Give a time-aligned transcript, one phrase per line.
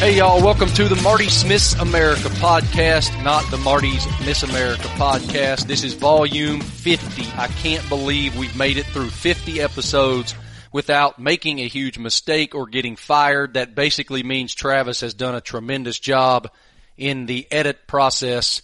[0.00, 5.66] Hey y'all, welcome to the Marty Smith's America podcast, not the Marty's Miss America podcast.
[5.66, 7.24] This is volume 50.
[7.36, 10.34] I can't believe we've made it through 50 episodes
[10.72, 13.54] without making a huge mistake or getting fired.
[13.54, 16.50] That basically means Travis has done a tremendous job
[16.96, 18.62] in the edit process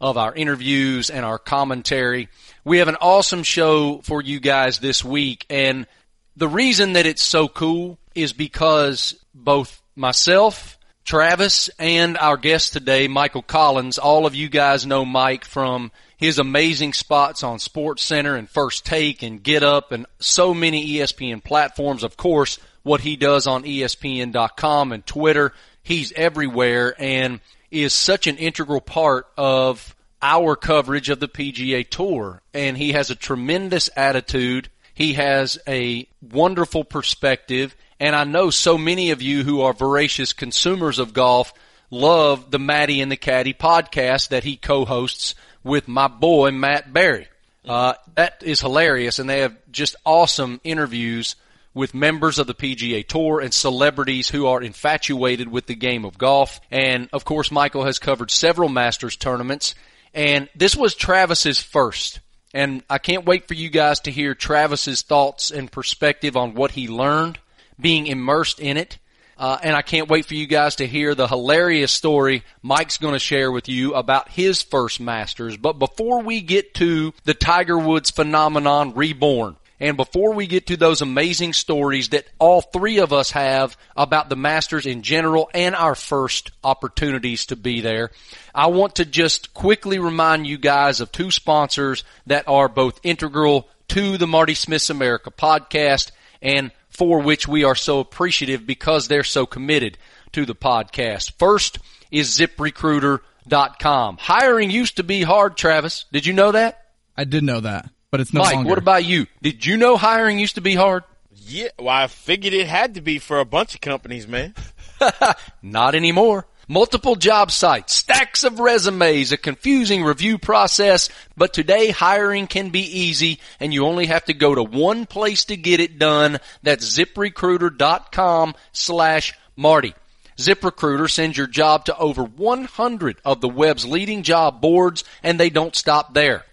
[0.00, 2.28] of our interviews and our commentary.
[2.62, 5.88] We have an awesome show for you guys this week and
[6.36, 13.08] the reason that it's so cool is because both myself, Travis, and our guest today,
[13.08, 18.36] Michael Collins, all of you guys know Mike from his amazing spots on Sports Center
[18.36, 22.02] and First Take and Get Up and so many ESPN platforms.
[22.02, 25.52] Of course, what he does on ESPN.com and Twitter.
[25.82, 32.42] He's everywhere and is such an integral part of our coverage of the PGA Tour.
[32.52, 34.68] And he has a tremendous attitude.
[34.94, 37.76] He has a wonderful perspective.
[38.00, 41.52] And I know so many of you who are voracious consumers of golf
[41.90, 47.28] love the Matty and the Caddy podcast that he co-hosts with my boy Matt Barrie.
[47.66, 51.36] Uh, that is hilarious, and they have just awesome interviews
[51.74, 56.18] with members of the PGA Tour and celebrities who are infatuated with the game of
[56.18, 56.60] golf.
[56.70, 59.74] And of course, Michael has covered several Masters tournaments,
[60.14, 62.20] and this was Travis's first.
[62.54, 66.70] And I can't wait for you guys to hear Travis's thoughts and perspective on what
[66.70, 67.38] he learned
[67.80, 68.98] being immersed in it.
[69.36, 73.12] Uh, and I can't wait for you guys to hear the hilarious story Mike's going
[73.12, 75.56] to share with you about his first Masters.
[75.56, 80.76] But before we get to the Tiger Woods phenomenon reborn, and before we get to
[80.76, 85.76] those amazing stories that all three of us have about the Masters in general and
[85.76, 88.10] our first opportunities to be there,
[88.52, 93.68] I want to just quickly remind you guys of two sponsors that are both integral
[93.88, 96.10] to the Marty Smith's America podcast
[96.42, 99.96] and for which we are so appreciative because they're so committed
[100.32, 101.30] to the podcast.
[101.38, 101.78] First
[102.10, 104.16] is ziprecruiter.com.
[104.18, 106.06] Hiring used to be hard, Travis.
[106.12, 106.86] Did you know that?
[107.16, 108.68] I did know that, but it's no Mike, longer.
[108.68, 109.26] what about you?
[109.42, 111.04] Did you know hiring used to be hard?
[111.32, 114.54] Yeah, well, I figured it had to be for a bunch of companies, man.
[115.62, 116.46] Not anymore.
[116.70, 122.82] Multiple job sites, stacks of resumes, a confusing review process, but today hiring can be
[122.82, 126.38] easy and you only have to go to one place to get it done.
[126.62, 129.94] That's ziprecruiter.com slash Marty.
[130.36, 135.48] ZipRecruiter sends your job to over 100 of the web's leading job boards and they
[135.48, 136.44] don't stop there.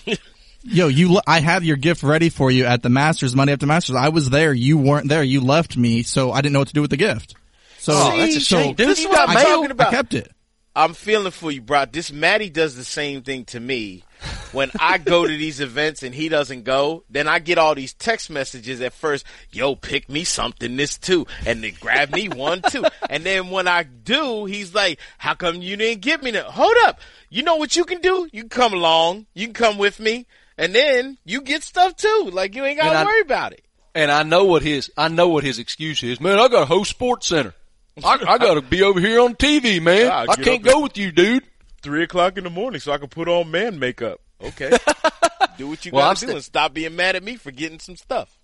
[0.63, 3.97] Yo, you, I have your gift ready for you at the Masters, Monday after Masters.
[3.97, 4.51] I was there.
[4.51, 5.21] You weren't there.
[5.21, 7.35] You left me, so I didn't know what to do with the gift.
[7.81, 8.75] So, Oh, that's a shame.
[8.75, 9.44] Dude, this is what I'm mail?
[9.44, 9.92] talking I about.
[9.92, 10.31] kept it.
[10.75, 11.86] I'm feeling for you, bro.
[11.86, 14.04] This Matty does the same thing to me.
[14.51, 17.94] When I go to these events and he doesn't go, then I get all these
[17.94, 21.25] text messages at first, yo, pick me something this too.
[21.45, 22.83] And then grab me one too.
[23.10, 26.45] And then when I do, he's like, how come you didn't get me that?
[26.45, 27.00] Hold up.
[27.30, 28.30] You know what you can do?
[28.31, 29.25] You can come along.
[29.34, 30.27] You can come with me.
[30.57, 32.30] And then you get stuff too.
[32.31, 33.63] Like you ain't gotta I- worry about it.
[33.95, 36.22] And I know what his, I know what his excuse is.
[36.22, 37.54] Man, I got a whole sports center.
[38.03, 40.05] I, I got to be over here on TV, man.
[40.05, 41.43] Yeah, I can't go with you, dude.
[41.81, 44.21] Three o'clock in the morning, so I can put on man makeup.
[44.43, 44.69] Okay,
[45.57, 47.35] do what you Well, got I'm to do, st- and stop being mad at me
[47.35, 48.38] for getting some stuff.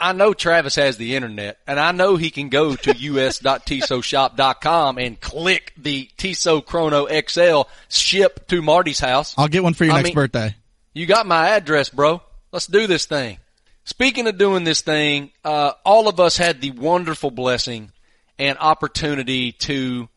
[0.00, 2.90] I know Travis has the internet, and I know he can go to
[3.26, 9.34] us.tissotshop.com and click the Tissot Chrono XL ship to Marty's house.
[9.38, 10.56] I'll get one for your I next mean- birthday.
[10.92, 12.22] You got my address, bro.
[12.52, 13.38] Let's do this thing.
[13.84, 17.90] Speaking of doing this thing, uh, all of us had the wonderful blessing
[18.38, 20.08] and opportunity to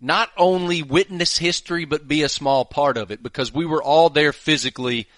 [0.00, 4.10] not only witness history, but be a small part of it because we were all
[4.10, 5.08] there physically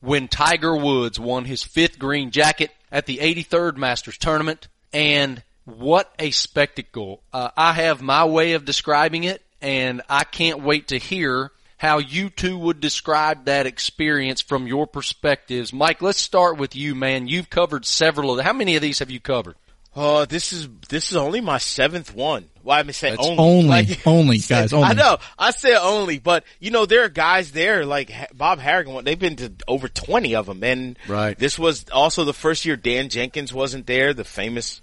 [0.00, 4.68] when Tiger Woods won his fifth green jacket at the 83rd Masters tournament.
[4.92, 7.22] And what a spectacle.
[7.32, 11.98] Uh, I have my way of describing it and I can't wait to hear how
[11.98, 15.72] you two would describe that experience from your perspectives.
[15.72, 17.28] Mike, let's start with you, man.
[17.28, 19.56] You've covered several of How many of these have you covered?
[20.00, 22.44] Oh, this is this is only my seventh one.
[22.62, 24.86] Why Well, I mean, say That's only, only, Like- only, guys, only.
[24.88, 25.18] I know.
[25.38, 29.04] I said only, but you know there are guys there like Bob Harig.
[29.04, 31.36] They've been to over twenty of them, and Right.
[31.38, 34.80] this was also the first year Dan Jenkins wasn't there, the famous,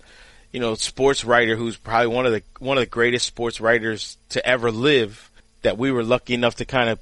[0.51, 4.17] you know, sports writer who's probably one of the one of the greatest sports writers
[4.29, 5.29] to ever live.
[5.61, 6.99] That we were lucky enough to kind of.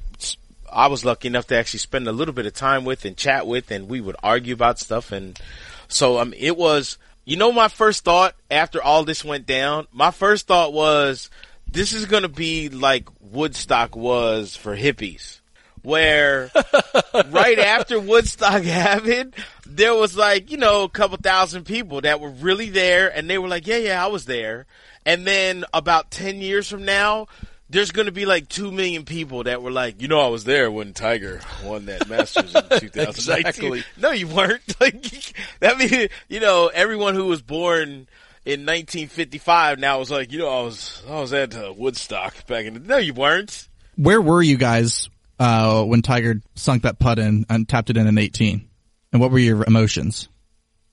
[0.71, 3.45] I was lucky enough to actually spend a little bit of time with and chat
[3.47, 5.11] with, and we would argue about stuff.
[5.11, 5.39] And
[5.87, 10.11] so, um, it was, you know, my first thought after all this went down, my
[10.11, 11.29] first thought was,
[11.67, 15.39] this is going to be like Woodstock was for hippies,
[15.81, 16.51] where
[17.29, 19.33] right after Woodstock happened,
[19.65, 23.37] there was like, you know, a couple thousand people that were really there and they
[23.37, 24.65] were like, yeah, yeah, I was there.
[25.05, 27.27] And then about 10 years from now,
[27.73, 30.43] there's going to be like 2 million people that were like, you know, I was
[30.43, 33.09] there when Tiger won that Masters in 2019.
[33.09, 33.83] Exactly.
[33.97, 34.61] No, you weren't.
[34.79, 38.07] Like, that means, you know, everyone who was born
[38.45, 42.65] in 1955 now was like, you know, I was, I was at uh, Woodstock back
[42.65, 43.69] in the, no, you weren't.
[43.95, 45.09] Where were you guys
[45.39, 48.67] uh, when Tiger sunk that putt in and tapped it in in 18?
[49.13, 50.27] And what were your emotions?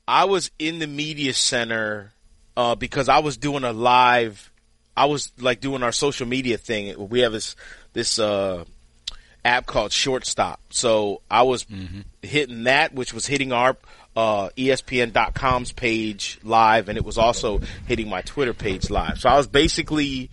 [0.06, 2.12] I was in the media center
[2.56, 4.49] uh, because I was doing a live.
[5.00, 7.08] I was like doing our social media thing.
[7.08, 7.56] We have this
[7.94, 8.64] this uh,
[9.42, 10.60] app called Shortstop.
[10.68, 11.64] So I was
[12.20, 13.78] hitting that, which was hitting our
[14.14, 19.18] uh, ESPN.com's page live, and it was also hitting my Twitter page live.
[19.18, 20.28] So I was basically,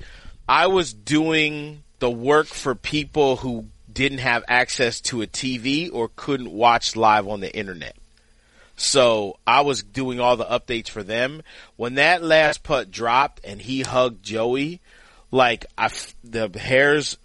[0.49, 6.11] I was doing the work for people who didn't have access to a TV or
[6.13, 7.95] couldn't watch live on the internet.
[8.77, 11.41] So I was doing all the updates for them.
[11.75, 14.79] When that last putt dropped and he hugged Joey,
[15.31, 15.89] like I,
[16.23, 17.17] the hairs,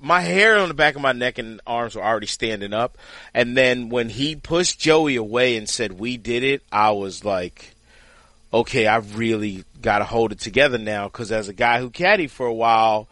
[0.00, 2.98] my hair on the back of my neck and arms were already standing up.
[3.32, 7.74] And then when he pushed Joey away and said, we did it, I was like,
[8.52, 11.08] okay, I really got to hold it together now.
[11.08, 13.08] Cause as a guy who caddied for a while,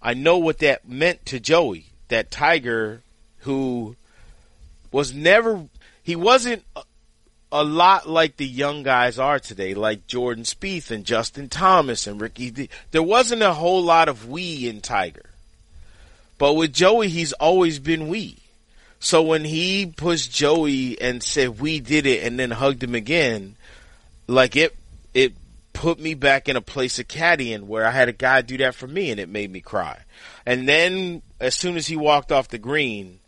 [0.00, 1.84] I know what that meant to Joey.
[2.08, 3.02] That Tiger
[3.40, 3.96] who
[4.90, 5.64] was never,
[6.02, 6.64] he wasn't
[7.52, 12.20] a- lot like the young guys are today, like Jordan Spieth and Justin Thomas and
[12.20, 12.50] Rickie.
[12.50, 15.24] D- There wasn't a whole lot of we in Tiger.
[16.38, 18.36] But with Joey, he's always been we.
[19.00, 23.56] So when he pushed Joey and said we did it and then hugged him again,
[24.26, 24.76] like it,
[25.14, 25.32] it
[25.72, 28.74] put me back in a place of caddying where I had a guy do that
[28.74, 30.00] for me and it made me cry.
[30.44, 33.20] And then as soon as he walked off the green,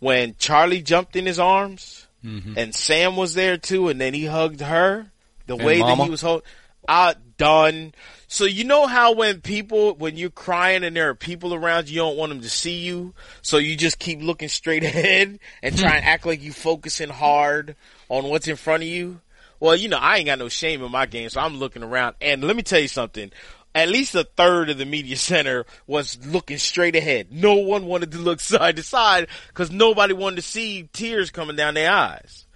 [0.00, 2.54] when Charlie jumped in his arms Mm-hmm.
[2.56, 5.10] and Sam was there too, and then he hugged her,
[5.46, 6.46] the way that he was holding,
[6.88, 7.92] I done.
[8.28, 11.96] So you know how when people, when you're crying and there are people around you,
[11.96, 15.78] you don't want them to see you, so you just keep looking straight ahead and
[15.78, 17.76] try and act like you're focusing hard
[18.08, 19.20] on what's in front of you.
[19.60, 22.16] Well, you know, I ain't got no shame in my game, so I'm looking around.
[22.20, 23.30] And let me tell you something.
[23.74, 27.32] At least a third of the media center was looking straight ahead.
[27.32, 31.56] No one wanted to look side to side because nobody wanted to see tears coming
[31.56, 32.46] down their eyes.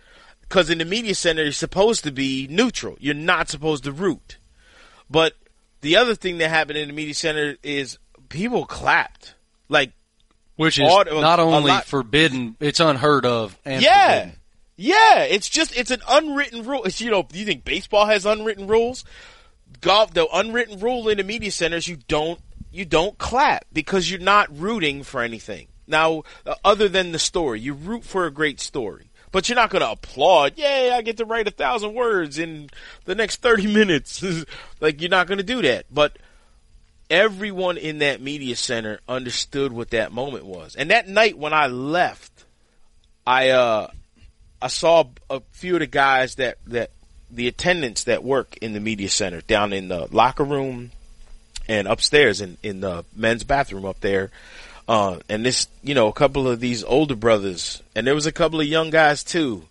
[0.43, 2.97] Because in the media center, you're supposed to be neutral.
[3.01, 4.39] You're not supposed to root.
[5.11, 5.35] But
[5.81, 7.99] the other thing that happened in the media center is
[8.29, 9.35] people clapped.
[9.69, 9.93] Like,
[10.57, 13.59] Which is Auto- not only lot- forbidden, it's unheard of.
[13.65, 14.21] And yeah.
[14.21, 14.39] forbidden.
[14.81, 16.85] Yeah, it's just it's an unwritten rule.
[16.85, 19.05] It's, you know, do you think baseball has unwritten rules?
[19.81, 24.21] Golf, the unwritten rule in the media centers, you don't you don't clap because you're
[24.21, 25.69] not rooting for anything.
[25.87, 29.71] Now, uh, other than the story, you root for a great story, but you're not
[29.71, 30.59] going to applaud.
[30.59, 30.91] Yay!
[30.91, 32.69] I get to write a thousand words in
[33.05, 34.25] the next thirty minutes.
[34.81, 36.19] like you're not going to do that, but
[37.11, 40.77] everyone in that media center understood what that moment was.
[40.77, 42.45] And that night when I left,
[43.27, 43.91] I uh
[44.61, 46.91] I saw a few of the guys that that
[47.31, 50.91] the attendants that work in the media center down in the locker room
[51.69, 54.31] and upstairs in in the men's bathroom up there.
[54.89, 58.33] Uh, and this, you know, a couple of these older brothers, and there was a
[58.33, 59.65] couple of young guys too.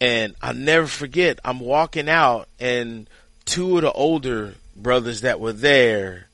[0.00, 3.08] And I'll never forget, I'm walking out, and
[3.44, 6.26] two of the older brothers that were there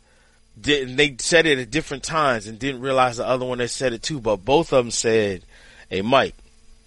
[0.59, 0.97] didn't.
[0.97, 4.03] They said it at different times and didn't realize the other one had said it
[4.03, 4.21] too.
[4.21, 5.43] But both of them said,
[5.91, 6.35] "Hey, Mike,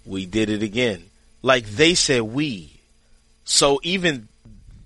[0.05, 1.03] we did it again."
[1.43, 2.76] Like they said, "We."
[3.47, 4.27] So even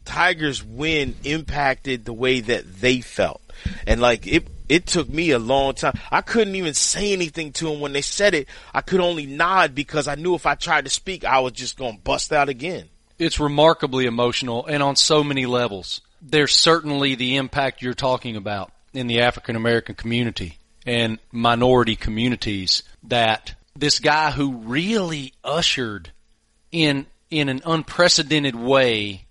[0.06, 3.42] Tigers' win impacted the way that they felt,
[3.88, 6.00] and like it it took me a long time.
[6.12, 8.48] I couldn't even say anything to them when they said it.
[8.74, 11.78] I could only nod because I knew if I tried to speak, I was just
[11.78, 12.88] going to bust out again.
[13.20, 16.00] It's remarkably emotional and on so many levels.
[16.22, 22.84] There's certainly the impact you're talking about in the African American community and minority communities
[23.04, 26.12] that this guy who really ushered
[26.72, 29.26] in in an unprecedented way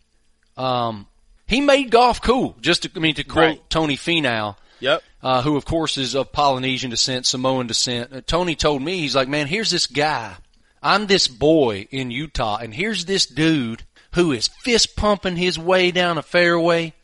[0.57, 1.07] um,
[1.47, 2.57] he made golf cool.
[2.61, 3.71] Just to, I mean to quote Right.
[3.71, 5.03] Tony Finau, Yep.
[5.23, 8.13] uh, who of course is of Polynesian descent, Samoan descent.
[8.13, 10.37] Uh, Tony told me, he's like, man, here's this guy.
[10.83, 13.83] I'm this boy in Utah, and here's this dude
[14.15, 16.95] who is fist pumping his way down a fairway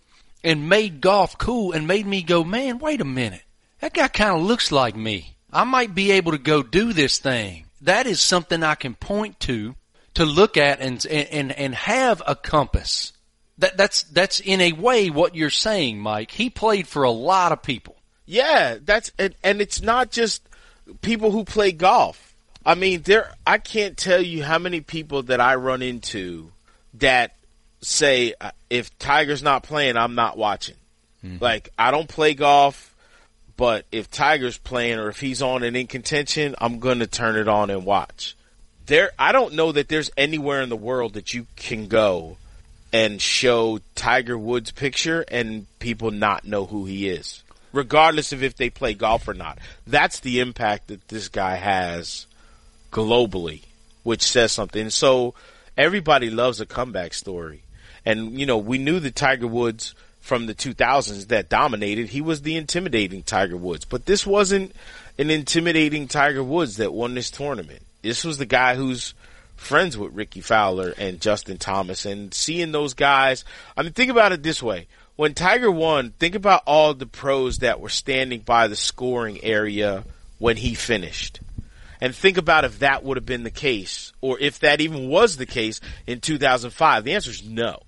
[0.44, 3.42] and made golf cool and made me go, man, wait a minute.
[3.80, 5.36] That guy kind of looks like me.
[5.52, 7.66] I might be able to go do this thing.
[7.82, 9.74] That is something I can point to,
[10.16, 13.12] to look at and, and, and have a compass.
[13.58, 16.30] That, that's, that's in a way what you're saying, Mike.
[16.30, 17.96] He played for a lot of people.
[18.26, 20.42] Yeah, that's and, and it's not just
[21.00, 22.34] people who play golf.
[22.64, 26.50] I mean, there I can't tell you how many people that I run into
[26.94, 27.36] that
[27.80, 30.74] say uh, if Tiger's not playing, I'm not watching.
[31.40, 32.94] Like I don't play golf,
[33.56, 37.36] but if Tiger's playing or if he's on and in contention, I'm going to turn
[37.36, 38.36] it on and watch.
[38.86, 42.36] There I don't know that there's anywhere in the world that you can go
[42.92, 48.56] and show Tiger Woods picture and people not know who he is, regardless of if
[48.56, 49.58] they play golf or not.
[49.86, 52.26] That's the impact that this guy has
[52.92, 53.62] globally,
[54.04, 54.90] which says something.
[54.90, 55.34] So
[55.76, 57.62] everybody loves a comeback story.
[58.04, 62.08] And, you know, we knew the Tiger Woods from the 2000s that dominated.
[62.08, 63.84] He was the intimidating Tiger Woods.
[63.84, 64.72] But this wasn't
[65.18, 67.82] an intimidating Tiger Woods that won this tournament.
[68.06, 69.14] This was the guy who's
[69.56, 73.44] friends with Rickie Fowler and Justin Thomas and seeing those guys.
[73.76, 74.86] I mean, think about it this way.
[75.16, 80.04] When Tiger won, think about all the pros that were standing by the scoring area
[80.38, 81.40] when he finished.
[82.00, 85.38] And think about if that would have been the case, or if that even was
[85.38, 87.04] the case in 2005.
[87.04, 87.80] The answer is no.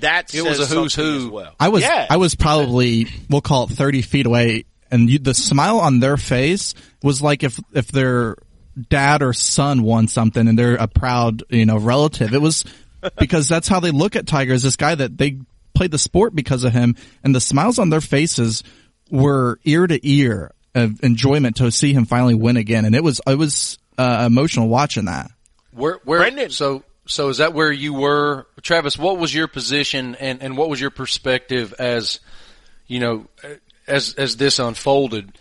[0.00, 1.30] That It was says a who's something who.
[1.30, 1.54] Well.
[1.60, 2.08] I was Yeah.
[2.10, 6.16] I was probably we'll call it thirty feet away, and you, the smile on their
[6.16, 8.34] face was like if if their
[8.88, 12.34] dad or son won something and they're a proud you know relative.
[12.34, 12.64] It was
[13.18, 15.38] because that's how they look at Tiger as this guy that they
[15.74, 18.62] played the sport because of him, and the smiles on their faces
[19.10, 23.20] were ear to ear of enjoyment to see him finally win again, and it was
[23.26, 25.30] it was uh, emotional watching that.
[25.72, 26.50] Where, where, Brendan.
[26.50, 28.96] so, so is that where you were, Travis?
[28.96, 32.20] What was your position and, and what was your perspective as,
[32.86, 33.26] you know,
[33.86, 35.36] as, as this unfolded?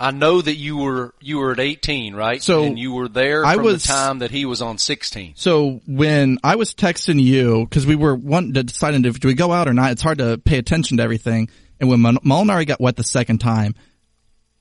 [0.00, 2.42] I know that you were, you were at 18, right?
[2.42, 5.34] So, and you were there I from was- the time that he was on 16.
[5.36, 9.34] So when I was texting you, because we were one to deciding if do we
[9.34, 11.50] go out or not, it's hard to pay attention to everything.
[11.78, 13.74] And when Molinari got wet the second time,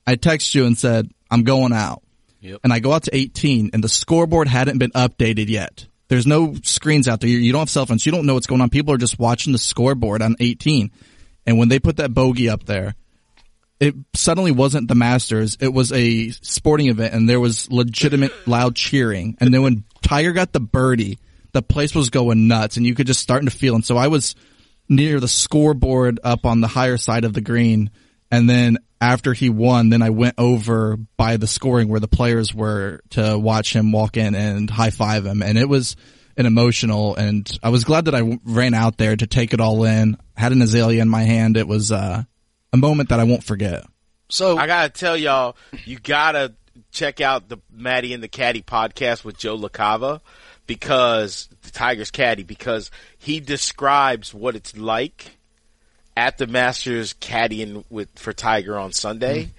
[0.05, 2.03] I texted you and said, I'm going out.
[2.41, 2.61] Yep.
[2.63, 5.85] And I go out to 18 and the scoreboard hadn't been updated yet.
[6.07, 7.29] There's no screens out there.
[7.29, 8.05] You you don't have cell phones.
[8.05, 8.69] You don't know what's going on.
[8.69, 10.91] People are just watching the scoreboard on 18.
[11.45, 12.95] And when they put that bogey up there,
[13.79, 15.57] it suddenly wasn't the Masters.
[15.59, 19.37] It was a sporting event and there was legitimate loud cheering.
[19.39, 21.17] And then when Tiger got the birdie,
[21.53, 23.75] the place was going nuts and you could just starting to feel.
[23.75, 24.35] And so I was
[24.89, 27.89] near the scoreboard up on the higher side of the green.
[28.29, 32.53] And then after he won, then I went over by the scoring where the players
[32.53, 35.41] were to watch him walk in and high five him.
[35.41, 35.95] And it was
[36.35, 39.85] an emotional and I was glad that I ran out there to take it all
[39.85, 40.17] in.
[40.35, 41.55] Had an azalea in my hand.
[41.55, 42.23] It was, uh,
[42.73, 43.85] a moment that I won't forget.
[44.29, 46.53] So, I gotta tell y'all, you gotta
[46.91, 50.21] check out the Matty and the Caddy podcast with Joe LaCava
[50.67, 55.37] because the Tigers caddy because he describes what it's like
[56.15, 59.43] at the Masters caddying with for Tiger on Sunday.
[59.43, 59.51] Mm-hmm.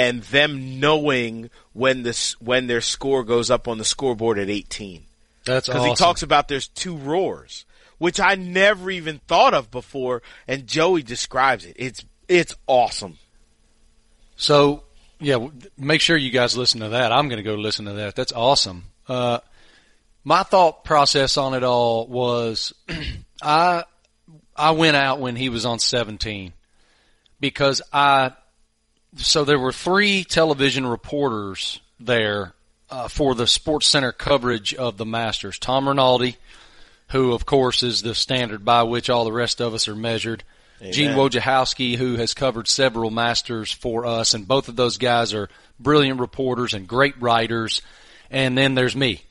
[0.00, 5.02] And them knowing when this when their score goes up on the scoreboard at 18
[5.48, 5.90] that's because awesome.
[5.90, 7.64] he talks about there's two roars,
[7.98, 11.74] which I never even thought of before, and Joey describes it.
[11.78, 13.18] It's it's awesome.
[14.36, 14.84] So,
[15.18, 17.10] yeah, make sure you guys listen to that.
[17.12, 18.14] I'm going to go listen to that.
[18.14, 18.84] That's awesome.
[19.08, 19.40] Uh,
[20.22, 22.74] my thought process on it all was,
[23.42, 23.84] I,
[24.54, 26.52] I went out when he was on 17,
[27.40, 28.32] because I
[29.16, 32.54] so there were three television reporters there
[32.90, 35.58] uh, for the Sports Center coverage of the Masters.
[35.58, 36.36] Tom Rinaldi,
[37.08, 40.44] who of course is the standard by which all the rest of us are measured.
[40.80, 45.48] Gene Wojciechowski, who has covered several Masters for us, and both of those guys are
[45.80, 47.82] brilliant reporters and great writers.
[48.30, 49.22] And then there's me.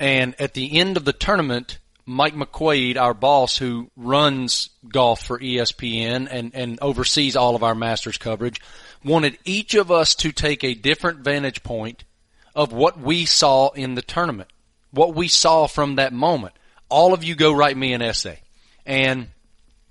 [0.00, 5.38] And at the end of the tournament, Mike McQuaid, our boss who runs golf for
[5.38, 8.60] ESPN and, and oversees all of our Masters coverage,
[9.04, 12.04] wanted each of us to take a different vantage point
[12.54, 14.50] of what we saw in the tournament,
[14.90, 16.54] what we saw from that moment.
[16.88, 18.40] All of you go write me an essay.
[18.86, 19.28] And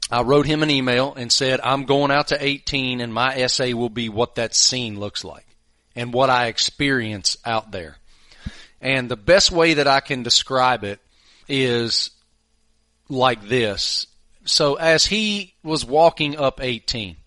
[0.10, 3.74] I wrote him an email and said, I'm going out to 18 and my essay
[3.74, 5.46] will be what that scene looks like
[5.96, 7.98] and what I experience out there.
[8.80, 11.00] And the best way that I can describe it
[11.50, 12.12] is
[13.10, 14.08] like this.
[14.46, 17.18] So as he was walking up 18,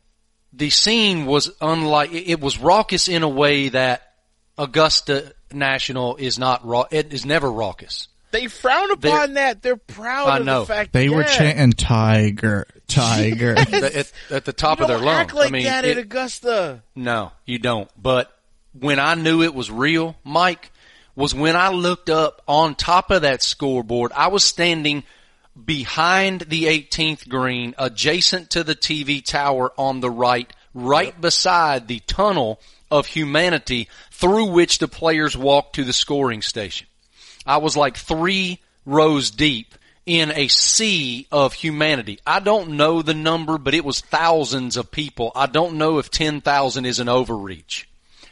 [0.53, 4.15] the scene was unlike, it was raucous in a way that
[4.57, 8.09] Augusta National is not, it is never raucous.
[8.33, 9.63] They frown upon that.
[9.63, 10.61] They're proud I of know.
[10.61, 13.55] the fact that They were chanting Tiger, Tiger.
[13.59, 15.33] at, at the top You of their lungs.
[15.33, 16.83] like I mean, that it- at Augusta.
[16.95, 17.91] No, you don't.
[18.01, 18.31] But
[18.79, 20.71] when I knew it was real, Mike,
[21.17, 24.13] was when I looked up on top of that scoreboard.
[24.15, 25.03] I was standing
[25.63, 31.99] behind the 18th green, adjacent to the TV tower on the right, right beside the
[32.01, 32.61] tunnel
[32.91, 36.87] of humanity through which the players walk to the scoring station.
[37.47, 39.75] I was like three rows deep
[40.07, 42.19] in a sea of humanity.
[42.27, 45.31] I don't know the number, but it was thousands of people.
[45.35, 47.89] I don't know if 10,000 is an overreach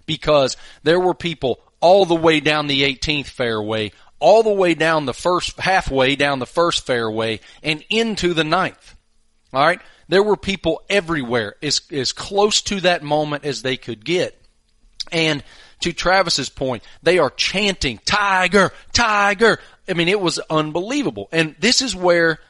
[0.06, 5.06] because there were people all the way down the 18th fairway, all the way down
[5.06, 8.96] the first, halfway down the first fairway and into the ninth.
[9.52, 9.80] All right.
[10.08, 14.40] There were people everywhere as, as close to that moment as they could get.
[15.12, 15.44] And
[15.80, 19.58] to Travis's point, they are chanting, Tiger, Tiger.
[19.88, 21.28] I mean, it was unbelievable.
[21.32, 22.40] And this is where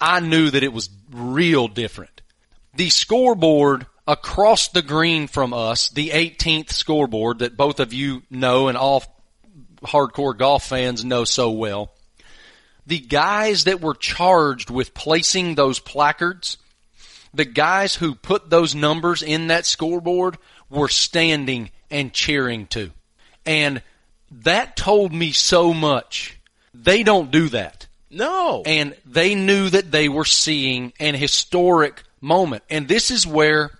[0.00, 2.22] I knew that it was real different.
[2.74, 8.68] The scoreboard across the green from us, the 18th scoreboard that both of you know
[8.68, 9.04] and all
[9.82, 11.92] hardcore golf fans know so well,
[12.86, 16.56] the guys that were charged with placing those placards,
[17.34, 20.38] the guys who put those numbers in that scoreboard
[20.70, 22.90] were standing and cheering too.
[23.46, 23.82] And
[24.30, 26.38] that told me so much.
[26.74, 27.86] They don't do that.
[28.10, 28.62] No.
[28.64, 32.62] And they knew that they were seeing an historic moment.
[32.70, 33.70] And this is where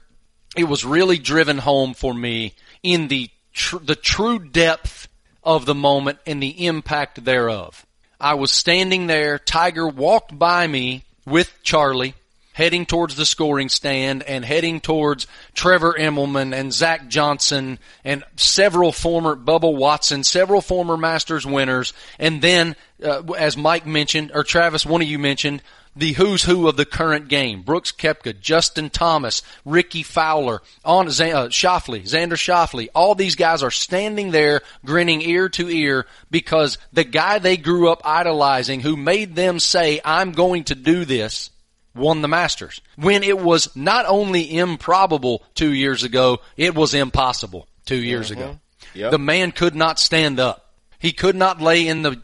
[0.57, 5.09] it was really driven home for me in the tr- the true depth
[5.42, 7.87] of the moment and the impact thereof.
[8.21, 9.38] I was standing there.
[9.38, 12.14] Tiger walked by me with Charlie,
[12.59, 18.90] heading towards the scoring stand and heading towards Trevor Immelman and Zach Johnson and several
[18.90, 24.85] former Bubba Watson, several former Masters winners, and then, uh, as Mike mentioned or Travis,
[24.85, 25.62] one of you mentioned,
[25.94, 27.62] the who's who of the current game.
[27.62, 32.88] Brooks Koepka, Justin Thomas, Rickie Fowler, on Z- uh, Schauffele, Xander Schauffele.
[32.92, 37.88] All these guys are standing there grinning ear to ear because the guy they grew
[37.88, 41.51] up idolizing who made them say, I'm going to do this,
[41.94, 42.81] won the Masters.
[42.96, 48.59] When it was not only improbable two years ago, it was impossible two years ago.
[48.92, 48.98] Mm-hmm.
[48.98, 49.11] Yep.
[49.11, 50.72] The man could not stand up.
[50.98, 52.20] He could not lay in the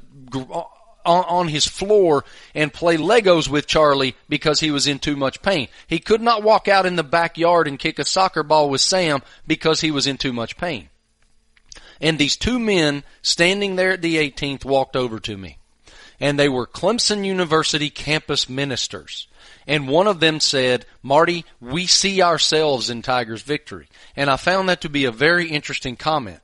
[1.05, 2.25] on, on his floor
[2.55, 5.69] and play Legos with Charlie because he was in too much pain.
[5.87, 9.23] He could not walk out in the backyard and kick a soccer ball with Sam
[9.47, 10.89] because he was in too much pain.
[12.01, 15.59] And these two men standing there at the 18th walked over to me.
[16.21, 19.27] And they were Clemson University campus ministers.
[19.67, 23.89] And one of them said, Marty, we see ourselves in Tiger's victory.
[24.17, 26.41] And I found that to be a very interesting comment.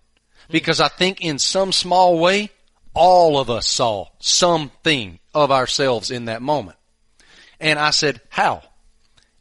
[0.48, 2.50] Because I think in some small way,
[2.94, 6.76] all of us saw something of ourselves in that moment.
[7.60, 8.62] And I said, how?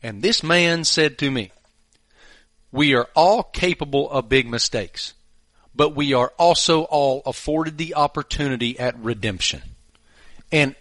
[0.03, 1.51] And this man said to me,
[2.71, 5.13] we are all capable of big mistakes,
[5.73, 9.61] but we are also all afforded the opportunity at redemption.
[10.51, 10.75] And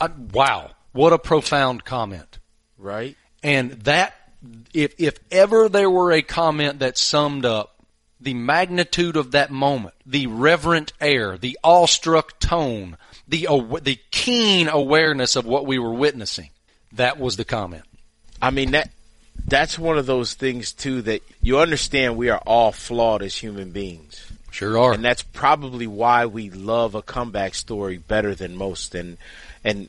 [0.00, 2.38] uh, wow, what a profound comment.
[2.78, 3.16] right?
[3.42, 4.14] And that,
[4.74, 7.72] if, if ever there were a comment that summed up
[8.20, 12.96] the magnitude of that moment, the reverent air, the awestruck tone,
[13.28, 16.50] the, aw- the keen awareness of what we were witnessing,
[16.92, 17.84] that was the comment.
[18.40, 18.90] I mean that
[19.46, 23.70] that's one of those things too that you understand we are all flawed as human
[23.70, 24.25] beings.
[24.56, 24.92] Sure are.
[24.92, 29.18] And that's probably why we love a comeback story better than most and
[29.64, 29.88] and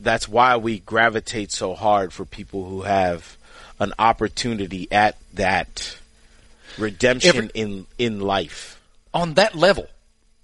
[0.00, 3.36] that's why we gravitate so hard for people who have
[3.78, 5.96] an opportunity at that
[6.76, 8.80] redemption Every- in in life.
[9.14, 9.86] on that level.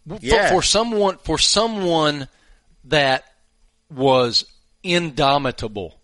[0.09, 0.49] For- Yeah.
[0.51, 2.29] For, someone for someone
[2.85, 3.25] that
[3.91, 4.45] was
[4.83, 5.99] indomitable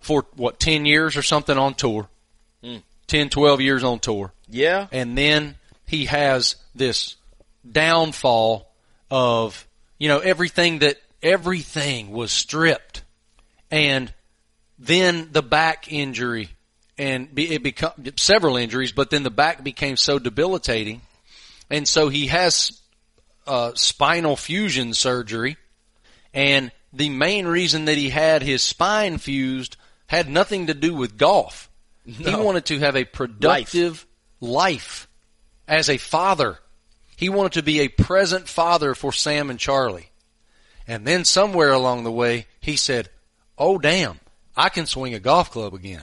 [0.00, 2.08] for what 10 years or something on tour.
[2.62, 2.78] Hmm.
[3.06, 4.32] 10 12 years on tour.
[4.48, 4.86] Yeah.
[4.92, 7.16] And then he has this
[7.70, 8.70] downfall
[9.10, 9.66] of
[9.98, 13.02] you know everything that everything was stripped.
[13.70, 14.12] And
[14.78, 16.50] then the back injury
[16.98, 21.00] and be- it become several injuries but then the back became so debilitating.
[21.70, 22.80] And so he has
[23.46, 25.56] uh, spinal fusion surgery.
[26.32, 31.16] And the main reason that he had his spine fused had nothing to do with
[31.16, 31.70] golf.
[32.04, 34.06] He wanted to have a productive
[34.40, 35.08] life
[35.66, 36.58] as a father
[37.16, 40.10] he wanted to be a present father for Sam and Charlie.
[40.86, 43.08] And then somewhere along the way, he said,
[43.56, 44.20] Oh damn,
[44.56, 46.02] I can swing a golf club again.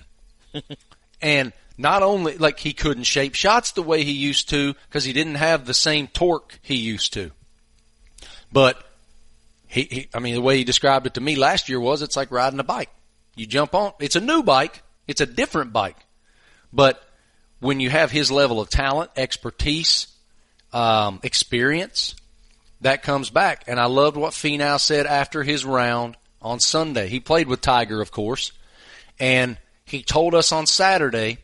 [1.21, 5.13] and not only, like he couldn't shape shots the way he used to because he
[5.13, 7.31] didn't have the same torque he used to.
[8.51, 8.81] But
[9.67, 12.17] he, he, I mean, the way he described it to me last year was it's
[12.17, 12.89] like riding a bike.
[13.35, 14.83] You jump on, it's a new bike.
[15.07, 15.97] It's a different bike.
[16.71, 17.03] But
[17.61, 20.07] when you have his level of talent, expertise,
[20.73, 22.15] um, experience,
[22.81, 23.63] that comes back.
[23.67, 27.07] And I loved what Finau said after his round on Sunday.
[27.07, 28.51] He played with Tiger, of course,
[29.19, 31.37] and he told us on Saturday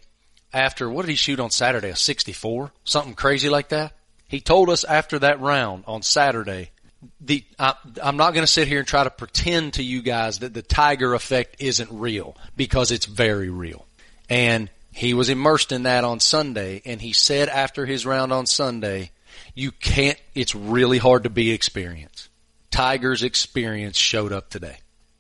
[0.52, 1.90] after what did he shoot on Saturday?
[1.90, 3.94] A 64, something crazy like that.
[4.28, 6.72] He told us after that round on Saturday.
[7.22, 10.40] The I, I'm not going to sit here and try to pretend to you guys
[10.40, 13.86] that the Tiger effect isn't real because it's very real.
[14.30, 18.48] And he was immersed in that on Sunday, and he said after his round on
[18.48, 19.12] Sunday,
[19.54, 22.30] you can't, it's really hard to beat experience.
[22.72, 24.78] Tiger's experience showed up today.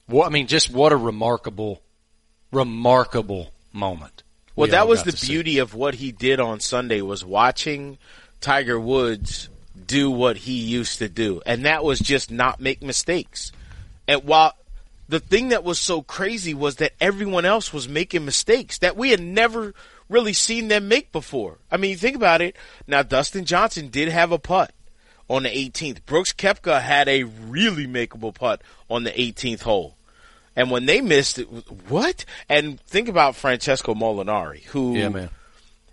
[0.07, 1.83] What, I mean, just what a remarkable,
[2.51, 4.23] remarkable moment.
[4.55, 5.33] Well, we that was the to see.
[5.33, 7.99] beauty of what he did on Sunday was watching
[8.41, 9.47] Tiger Woods
[9.85, 13.51] do what he used to do, and that was just not make mistakes.
[14.07, 14.53] And while
[15.09, 19.11] the thing that was so crazy was that everyone else was making mistakes that we
[19.11, 19.73] had never
[20.09, 21.57] really seen them make before.
[21.71, 22.55] I mean, you think about it.
[22.87, 24.73] Now, Dustin Johnson did have a putt
[25.29, 26.05] on the 18th.
[26.05, 29.95] Brooks Koepka had a really makeable putt on the 18th hole.
[30.55, 31.45] And when they missed it,
[31.89, 32.25] what?
[32.49, 35.27] And think about Francesco Molinari, who Yeah,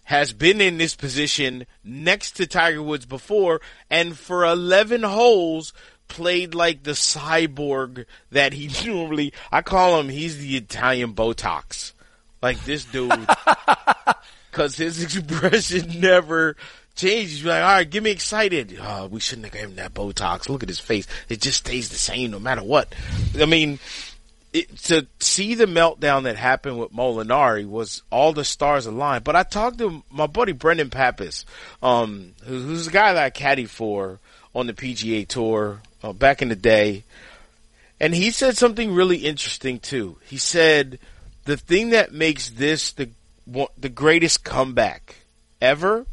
[0.05, 5.73] has been in this position next to Tiger Woods before, and for 11 holes
[6.09, 9.33] played like the cyborg that he normally.
[9.51, 10.09] I call him.
[10.09, 11.93] He's the Italian Botox.
[12.43, 13.11] Like this dude,
[14.51, 16.57] because his expression never
[16.95, 17.43] changes.
[17.43, 18.79] You're like, all right, get me excited.
[18.81, 20.51] Oh, we shouldn't have given him that Botox.
[20.51, 21.07] Look at his face.
[21.31, 22.95] It just stays the same no matter what.
[23.41, 23.79] I mean,
[24.53, 29.25] it, to see the meltdown that happened with Molinari was all the stars aligned.
[29.25, 31.45] But I talked to my buddy Brenden Pappas,
[31.83, 34.21] um, who, who's a guy that I caddied for
[34.55, 37.03] on the PGA Tour uh, back in the day,
[37.99, 40.19] and he said something really interesting too.
[40.27, 40.99] He said
[41.45, 43.11] the thing that makes this the
[43.79, 45.17] the greatest comeback
[45.61, 46.07] ever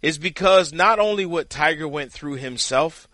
[0.00, 3.08] is because not only what Tiger went through himself,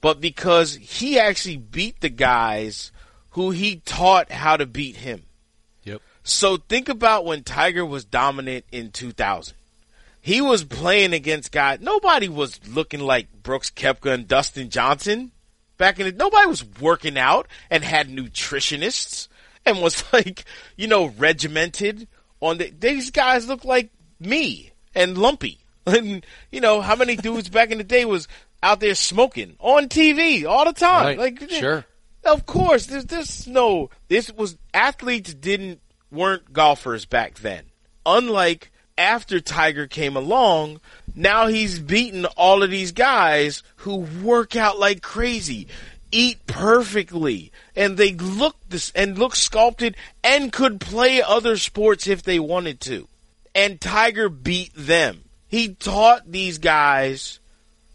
[0.00, 2.90] but because he actually beat the guys
[3.30, 5.22] who he taught how to beat him.
[5.84, 6.00] Yep.
[6.22, 9.54] So think about when Tiger was dominant in 2000.
[10.22, 11.80] He was playing against guys.
[11.80, 15.32] Nobody was looking like Brooks Koepka and Dustin Johnson
[15.80, 16.12] back in the.
[16.12, 19.26] Nobody was working out and had nutritionists
[19.66, 20.44] and was like,
[20.76, 22.06] you know, regimented
[22.38, 22.70] on the.
[22.70, 23.90] These guys look like
[24.20, 25.56] me and lumpy.
[25.86, 28.28] And you know how many dudes back in the day was
[28.62, 31.06] out there smoking on TV all the time.
[31.06, 31.18] Right.
[31.18, 31.86] Like Sure.
[32.24, 33.88] of course, there's this no.
[34.06, 35.80] This was athletes didn't
[36.12, 37.64] weren't golfers back then.
[38.04, 38.69] Unlike
[39.00, 40.78] after Tiger came along,
[41.14, 45.66] now he's beaten all of these guys who work out like crazy,
[46.12, 52.22] eat perfectly, and they look this and look sculpted and could play other sports if
[52.22, 53.08] they wanted to.
[53.54, 55.22] And Tiger beat them.
[55.48, 57.40] He taught these guys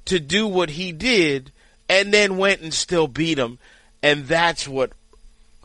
[0.05, 1.51] to do what he did
[1.87, 3.59] and then went and still beat them.
[4.01, 4.91] And that's what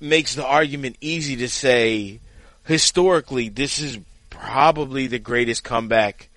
[0.00, 2.20] makes the argument easy to say
[2.66, 3.98] historically this is
[4.40, 6.28] probably the greatest comeback.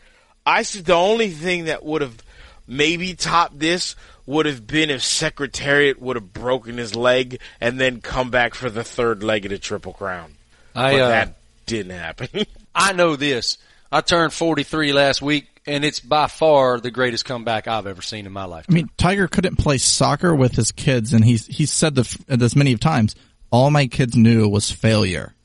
[0.45, 2.21] I said the only thing that would have
[2.67, 8.01] maybe topped this would have been if Secretariat would have broken his leg and then
[8.01, 10.33] come back for the third leg of the Triple Crown.
[10.75, 11.35] I, But uh, that
[11.65, 12.45] didn't happen.
[12.75, 13.57] I know this.
[13.91, 18.25] I turned 43 last week, and it's by far the greatest comeback I've ever seen
[18.25, 18.65] in my life.
[18.69, 22.55] I mean, Tiger couldn't play soccer with his kids, and he's he's said the, this
[22.55, 23.15] many times.
[23.51, 25.35] all my kids knew was failure.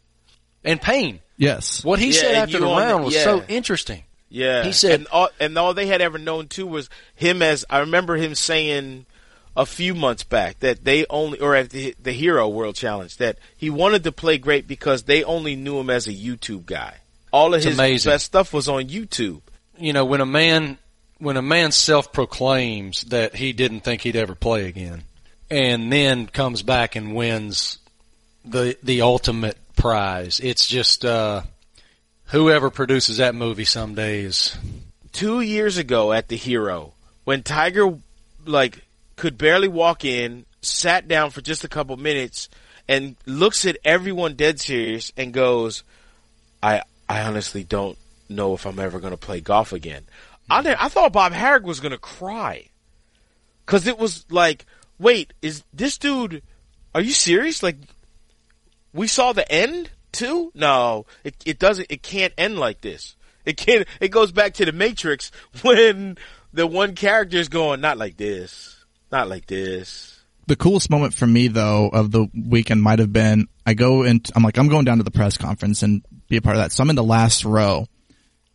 [0.64, 1.21] And pain.
[1.38, 1.83] Yes.
[1.85, 3.24] What he Yeah, said after the on the- round was yeah.
[3.24, 4.03] so interesting.
[4.29, 7.64] Yeah, He said- and all, and all they had ever known too was him as
[7.70, 9.07] I remember him saying
[9.57, 13.38] a few months back that they only or at the, the Hero World Challenge that
[13.57, 16.96] he wanted to play great because they only knew him as a YouTube guy.
[17.33, 18.11] All of It's his amazing.
[18.12, 19.40] best stuff was on YouTube.
[19.79, 20.77] You know, when a man
[21.18, 25.03] when a man self proclaims that he didn't think he'd ever play again
[25.51, 27.79] and then comes back and wins
[28.44, 31.43] the the ultimate prize, it's just uh
[32.27, 34.57] whoever produces that movie someday is
[35.12, 36.93] Two years ago at the Hero,
[37.25, 37.99] when Tiger
[38.47, 38.85] like
[39.17, 42.49] could barely walk in, sat down for just a couple minutes,
[42.87, 45.83] and looks at everyone dead serious and goes,
[46.62, 50.05] "I I honestly don't know if I'm ever going to play golf again."
[50.51, 52.69] I I thought Bob Harig was going to cry
[53.64, 54.67] because it was like,
[54.99, 56.43] "Wait, is this dude?
[56.95, 57.62] Are you serious?
[57.62, 57.77] Like,
[58.92, 60.51] we saw the end too?
[60.55, 61.87] No, it it doesn't.
[61.90, 63.16] It can't end like this.
[63.44, 63.87] It can't.
[64.01, 65.31] It goes back to the Matrix
[65.62, 66.18] when
[66.53, 70.14] the one character is going, "Not like this, not like this."
[70.46, 74.27] The coolest moment for me though of the weekend might have been I go and
[74.35, 76.72] I'm like I'm going down to the press conference and be a part of that.
[76.72, 77.87] So I'm in the last row,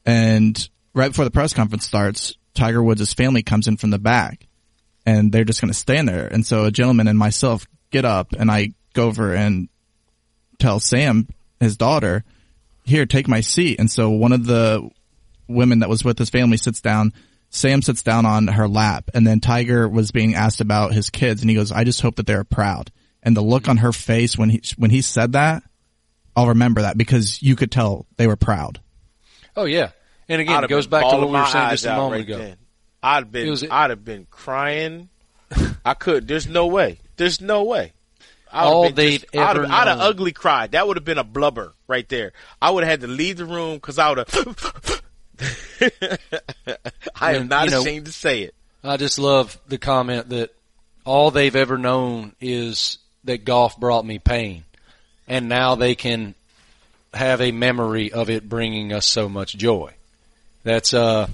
[0.05, 4.47] and right before the press conference starts, Tiger Woods' family comes in from the back,
[5.05, 6.27] and they're just going to stand there.
[6.27, 9.69] And so a gentleman and myself get up, and I go over and
[10.59, 11.27] tell Sam,
[11.59, 12.23] his daughter,
[12.85, 13.79] here, take my seat.
[13.79, 14.89] And so one of the
[15.47, 17.13] women that was with his family sits down.
[17.49, 21.41] Sam sits down on her lap and then Tiger was being asked about his kids
[21.41, 22.91] and he goes, I just hope that they're proud.
[23.21, 25.63] And the look on her face when he, when he said that,
[26.35, 28.81] I'll remember that because you could tell they were proud.
[29.55, 29.91] Oh yeah.
[30.27, 32.35] And again, I'd it goes back to what we were saying just a moment right
[32.35, 32.37] ago.
[32.39, 32.57] then.
[33.03, 35.09] I'd have been, was- I'd have been crying.
[35.85, 36.27] I could.
[36.27, 36.99] There's no way.
[37.17, 37.93] There's no way.
[38.53, 40.73] All they've I'd ever I'd have ugly cried.
[40.73, 42.33] That would have been a blubber right there.
[42.61, 45.01] I would have had to leave the room because I would have.
[47.19, 48.55] I am not you know- ashamed to say it.
[48.83, 50.53] I just love the comment that
[51.05, 54.65] all they've ever known is that golf brought me pain,
[55.27, 56.35] and now they can
[57.13, 59.93] have a memory of it bringing us so much joy.
[60.63, 61.27] That's uh,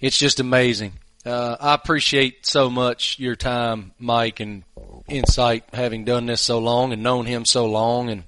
[0.00, 0.92] it's just amazing.
[1.24, 4.62] Uh, I appreciate so much your time, Mike, and
[5.08, 8.24] insight, having done this so long and known him so long, and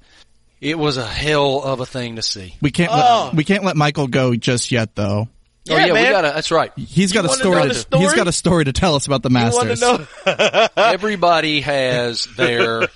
[0.60, 2.54] it was a hell of a thing to see.
[2.60, 3.26] We can't Oh.
[3.26, 5.28] let, we can't let Michael go just yet though.
[5.28, 6.72] oh Yeah, yeah, we got to That's right.
[6.76, 8.02] He's got You a story, to, the story?
[8.02, 9.80] he's got a story to tell us about the Masters.
[9.80, 10.68] to know?
[10.76, 12.88] everybody has their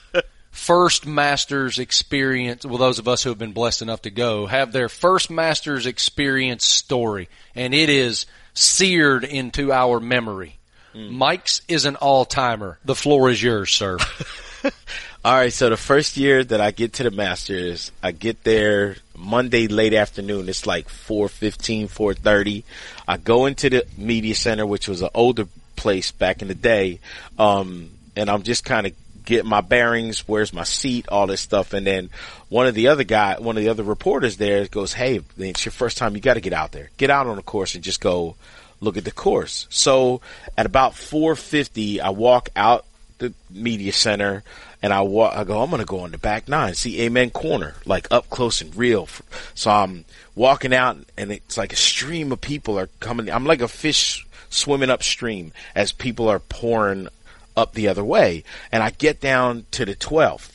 [0.50, 2.64] first master's experience.
[2.66, 5.86] Well, those of us who have been blessed enough to go have their first master's
[5.86, 10.58] experience story, and it is seared into our memory.
[10.94, 12.78] Mike's is an all timer.
[12.84, 13.98] The floor is yours, sir.
[15.24, 18.96] All right, so the first year that I get to the Masters, I get there
[19.16, 20.48] Monday late afternoon.
[20.48, 22.64] It's like 4:15, 4:30.
[23.06, 26.98] I go into the media center, which was an older place back in the day,
[27.38, 30.26] um, and I'm just kind of getting my bearings.
[30.26, 31.06] Where's my seat?
[31.08, 32.10] All this stuff, and then
[32.48, 35.72] one of the other guy, one of the other reporters there goes, "Hey, it's your
[35.72, 36.16] first time.
[36.16, 36.90] You got to get out there.
[36.96, 38.34] Get out on the course and just go
[38.82, 40.20] look at the course." So
[40.58, 42.84] at about 4:50, I walk out
[43.22, 44.42] the media center
[44.82, 47.30] and I walk, I go, I'm going to go on the back nine, see Amen
[47.30, 49.08] Corner, like up close and real.
[49.54, 53.30] So I'm walking out and it's like a stream of people are coming.
[53.30, 57.08] I'm like a fish swimming upstream as people are pouring
[57.56, 58.42] up the other way.
[58.72, 60.50] And I get down to the 12th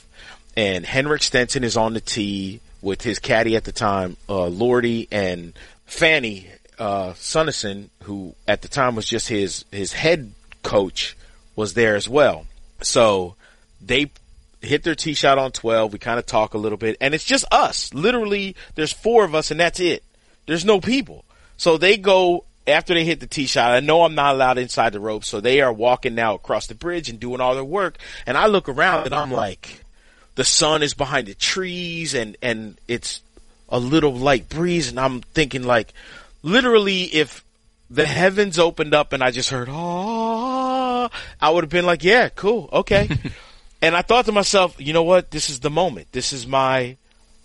[0.58, 5.08] and Henrik Stenson is on the tee with his caddy at the time, uh, Lordy
[5.10, 5.54] and
[5.86, 6.48] Fanny,
[6.80, 10.32] uh, Sunesson, who at the time was just his, his head
[10.64, 11.16] coach
[11.56, 12.46] was there as well.
[12.82, 13.36] So
[13.82, 14.12] they
[14.62, 15.94] hit their tee shot on 12.
[15.94, 17.94] We kind of talk a little bit and it's just us.
[17.94, 20.04] Literally, there's four of us and that's it.
[20.46, 21.26] There's no people.
[21.58, 23.72] So they go after they hit the tee shot.
[23.72, 25.28] I know I'm not allowed inside the ropes.
[25.28, 27.98] So they are walking now across the bridge and doing all their work.
[28.26, 29.84] And I look around and I'm like,
[30.36, 33.22] the sun is behind the trees and, and it's
[33.70, 34.90] a little light breeze.
[34.90, 35.94] And I'm thinking like,
[36.48, 37.44] literally if
[37.90, 41.10] the heavens opened up and I just heard, ah,
[41.42, 42.70] I would have been like, yeah, cool.
[42.72, 43.10] Okay.
[43.82, 45.32] and I thought to myself, you know what?
[45.32, 46.12] This is the moment.
[46.12, 46.98] This is my,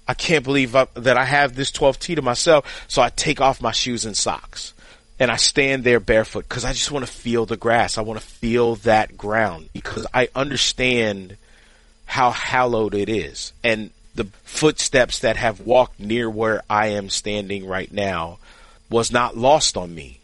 [0.06, 2.84] I can't believe I, that I have this 12 tee to myself.
[2.88, 4.72] So I take off my shoes and socks
[5.18, 7.98] and I stand there barefoot because I just want to feel the grass.
[7.98, 11.36] I want to feel that ground because I understand
[12.06, 17.66] how hallowed it is and the footsteps that have walked near where I am standing
[17.66, 18.38] right now
[18.92, 20.20] was not lost on me.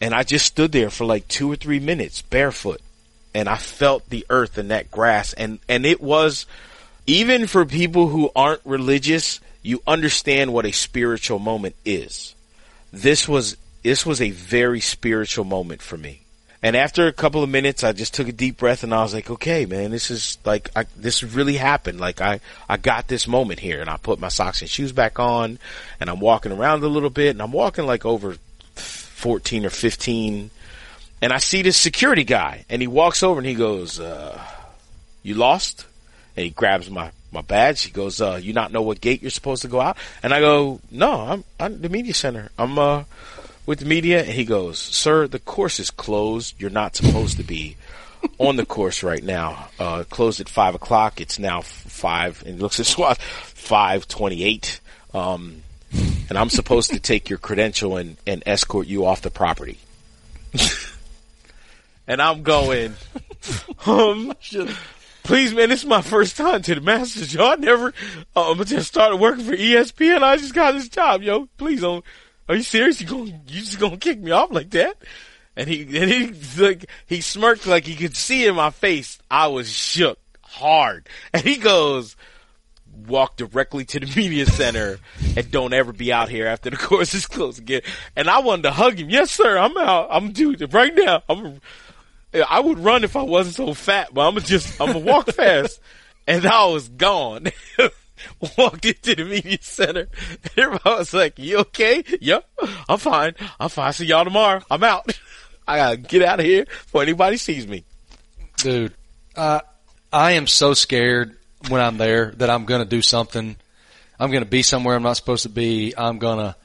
[0.00, 2.80] And I just stood there for like two or three minutes barefoot
[3.34, 6.46] and I felt the earth and that grass and, and it was
[7.06, 12.34] even for people who aren't religious, you understand what a spiritual moment is.
[12.92, 16.20] This was this was a very spiritual moment for me.
[16.62, 19.14] And after a couple of minutes, I just took a deep breath and I was
[19.14, 22.00] like, okay, man, this is like, I, this really happened.
[22.00, 25.18] Like I, I got this moment here and I put my socks and shoes back
[25.18, 25.58] on
[26.00, 28.36] and I'm walking around a little bit and I'm walking like over
[28.74, 30.50] 14 or 15
[31.22, 34.42] and I see this security guy and he walks over and he goes, uh,
[35.22, 35.86] you lost?
[36.36, 37.82] And he grabs my, my badge.
[37.82, 39.96] He goes, uh, you not know what gate you're supposed to go out?
[40.22, 42.50] And I go, no, I'm, I'm the media center.
[42.58, 43.04] I'm, uh,
[43.70, 46.60] with media, and he goes, "Sir, the course is closed.
[46.60, 47.76] You're not supposed to be
[48.36, 49.68] on the course right now.
[49.78, 51.20] Uh, closed at five o'clock.
[51.20, 54.80] It's now five, and he looks at SWAT five twenty-eight.
[55.14, 55.62] Um,
[56.28, 59.78] and I'm supposed to take your credential and, and escort you off the property."
[62.08, 62.94] and I'm going,
[63.86, 64.34] um,
[65.22, 67.32] please, man, this is my first time to the Masters.
[67.32, 67.94] Y'all never,
[68.34, 70.24] um, just started working for ESPN.
[70.24, 71.46] I just got this job, yo.
[71.56, 72.04] Please don't
[72.50, 73.00] are you serious?
[73.00, 74.96] You going you just gonna kick me off like that?
[75.56, 79.46] And he and he like he smirked like he could see in my face I
[79.46, 81.08] was shook hard.
[81.32, 82.16] And he goes,
[83.06, 84.98] walk directly to the media center
[85.36, 87.82] and don't ever be out here after the course is closed again.
[88.16, 89.10] And I wanted to hug him.
[89.10, 89.56] Yes, sir.
[89.56, 90.08] I'm out.
[90.10, 91.22] I'm dude right now.
[91.28, 91.60] I'm.
[92.48, 95.80] I would run if I wasn't so fat, but I'm just I'm gonna walk fast.
[96.26, 97.46] And I was gone.
[98.58, 100.08] walked into the media center.
[100.42, 102.02] And everybody was like, you okay?
[102.20, 102.48] Yep,
[102.88, 103.34] I'm fine.
[103.58, 103.92] I'm fine.
[103.92, 104.62] See y'all tomorrow.
[104.70, 105.18] I'm out.
[105.68, 107.84] I gotta get out of here before anybody sees me.
[108.56, 108.94] Dude,
[109.36, 109.60] uh,
[110.12, 111.36] I am so scared
[111.68, 113.56] when I'm there that I'm gonna do something.
[114.18, 115.94] I'm gonna be somewhere I'm not supposed to be.
[115.96, 116.56] I'm gonna,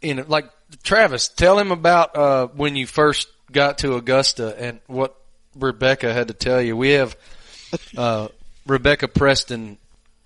[0.00, 0.50] you know, like
[0.82, 5.16] Travis, tell him about, uh, when you first got to Augusta and what
[5.54, 6.76] Rebecca had to tell you.
[6.76, 7.16] We have,
[7.96, 8.28] uh,
[8.66, 9.78] Rebecca Preston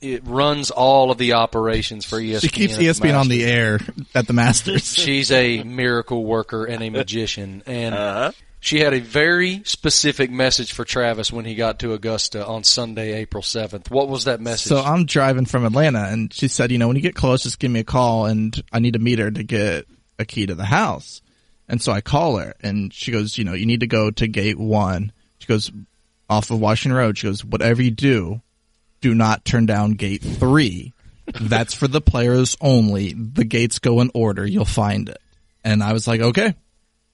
[0.03, 2.41] it runs all of the operations for ESPN.
[2.41, 3.79] She keeps ESPN on the air
[4.15, 4.85] at the Masters.
[4.95, 8.33] She's a miracle worker and a magician, and uh-huh.
[8.59, 13.15] she had a very specific message for Travis when he got to Augusta on Sunday,
[13.15, 13.91] April seventh.
[13.91, 14.69] What was that message?
[14.69, 17.61] So I'm driving from Atlanta, and she said, "You know, when you get close, just
[17.61, 19.87] give me a call, and I need to meet her to get
[20.19, 21.23] a key to the house."
[21.69, 24.27] And so I call her, and she goes, "You know, you need to go to
[24.27, 25.71] gate one." She goes
[26.29, 27.19] off of Washington Road.
[27.19, 28.43] She goes, "Whatever you do."
[29.03, 30.95] Do not turn down gate three.
[31.41, 33.13] That's for the players only.
[33.13, 34.47] The gates go in order.
[34.47, 35.21] You'll find it.
[35.65, 36.55] And I was like, okay,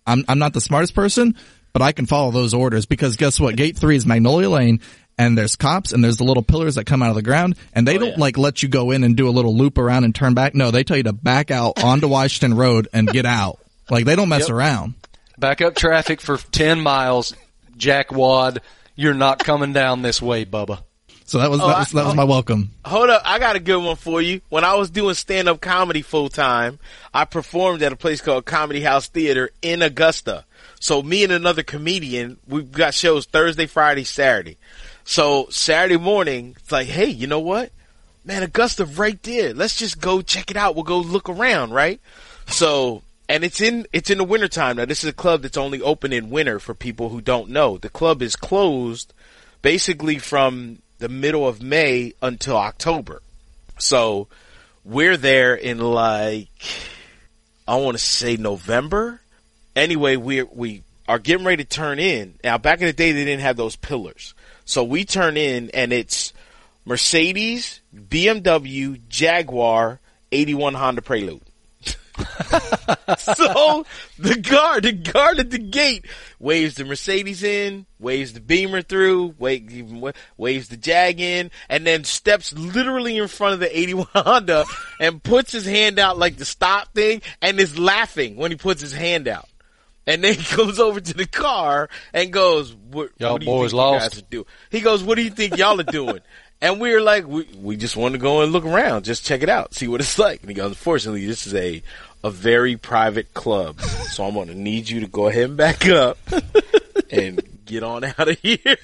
[0.07, 1.37] I'm, I'm not the smartest person,
[1.73, 3.57] but I can follow those orders because guess what?
[3.57, 4.81] Gate three is Magnolia Lane
[5.19, 7.87] and there's cops and there's the little pillars that come out of the ground and
[7.87, 8.21] they oh, don't yeah.
[8.21, 10.55] like let you go in and do a little loop around and turn back.
[10.55, 13.59] No, they tell you to back out onto Washington Road and get out.
[13.91, 14.51] Like they don't mess yep.
[14.51, 14.95] around.
[15.39, 17.35] Back up traffic for 10 miles,
[17.77, 18.61] Jack Wad.
[18.97, 20.83] You're not coming down this way, Bubba.
[21.29, 22.71] So that was, oh, that was, that was my welcome.
[22.87, 23.21] Hold up.
[23.23, 24.41] I got a good one for you.
[24.49, 26.79] When I was doing stand up comedy full time,
[27.13, 30.47] I performed at a place called Comedy House Theater in Augusta.
[30.81, 34.57] So me and another comedian, we've got shows Thursday, Friday, Saturday.
[35.05, 37.73] So Saturday morning, it's like, hey, you know what?
[38.25, 39.53] Man, Augusta right there.
[39.53, 40.77] Let's just go check it out.
[40.77, 42.01] We'll go look around, right?
[42.47, 44.79] So, and it's in, it's in the wintertime.
[44.79, 47.77] Now this is a club that's only open in winter for people who don't know.
[47.77, 49.13] The club is closed
[49.61, 53.23] basically from the middle of May until October.
[53.79, 54.29] So
[54.85, 56.49] we're there in like
[57.67, 59.21] I want to say November.
[59.77, 62.35] Anyway, we we are getting ready to turn in.
[62.43, 64.35] Now back in the day they didn't have those pillars.
[64.65, 66.33] So we turn in and it's
[66.85, 70.01] Mercedes, BMW, Jaguar,
[70.33, 71.43] 81 Honda Prelude.
[73.19, 73.85] so
[74.19, 76.05] the guard, the guard at the gate
[76.39, 82.53] waves the Mercedes in, waves the Beamer through, waves the Jag in, and then steps
[82.53, 84.65] literally in front of the 81 Honda
[85.01, 88.81] and puts his hand out like the stop thing and is laughing when he puts
[88.81, 89.49] his hand out.
[90.07, 93.53] And then he goes over to the car and goes, "What, y'all what do you
[93.53, 94.15] boys think lost.
[94.15, 96.21] Guys do?" He goes, "What do you think y'all are doing?"
[96.61, 99.43] and we are like, "We we just want to go and look around, just check
[99.43, 101.83] it out, see what it's like." And he goes, "Unfortunately, this is a
[102.25, 103.81] a very private club.
[103.81, 106.19] So I'm going to need you to go ahead and back up
[107.11, 108.77] and get on out of here.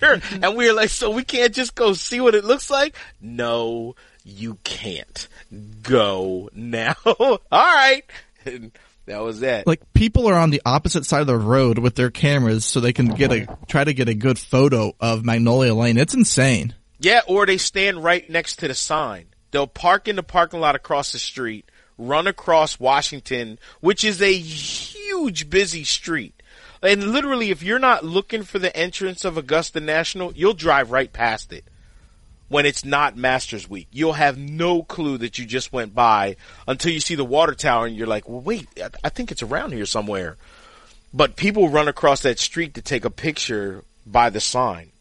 [0.43, 2.97] And we were like, so we can't just go see what it looks like?
[3.21, 5.29] No, you can't.
[5.83, 6.97] Go now.
[7.05, 8.03] All right.
[8.45, 8.73] And
[9.07, 9.67] that was that.
[9.67, 12.93] Like people are on the opposite side of the road with their cameras so they
[12.93, 15.97] can get a, try to get a good photo of Magnolia Lane.
[15.99, 16.75] It's insane.
[16.99, 19.27] Yeah, or they stand right next to the sign.
[19.51, 21.69] They'll park in the parking lot across the street
[21.99, 26.35] run across Washington, which is a huge busy street.
[26.83, 31.13] And literally, if you're not looking for the entrance of Augusta National, you'll drive right
[31.13, 31.65] past it.
[32.49, 33.89] when it's not Masters Week.
[33.91, 36.37] You'll have no clue that you just went by
[36.69, 39.43] until you see the water tower and you're like, well, wait, I- I think it's
[39.43, 40.37] around here somewhere.
[41.13, 44.93] But people run across that street to take a picture by the sign.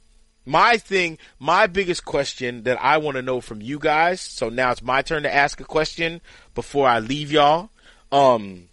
[0.46, 4.20] My thing, my biggest question that I want to know from you guys.
[4.20, 6.22] So now it's my turn to ask a question
[6.54, 7.70] before I leave y'all.
[8.12, 8.68] Um,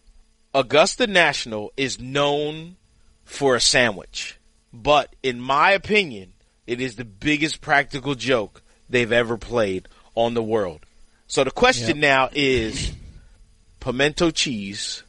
[0.52, 2.76] Augusta National is known
[3.24, 4.38] for a sandwich,
[4.72, 6.32] but in my opinion,
[6.66, 10.84] it is the biggest practical joke they've ever played on the world.
[11.28, 12.92] So the question now is
[13.78, 15.04] pimento cheese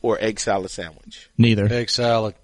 [0.00, 1.28] or egg salad sandwich?
[1.36, 1.66] Neither.
[1.70, 2.34] Egg salad.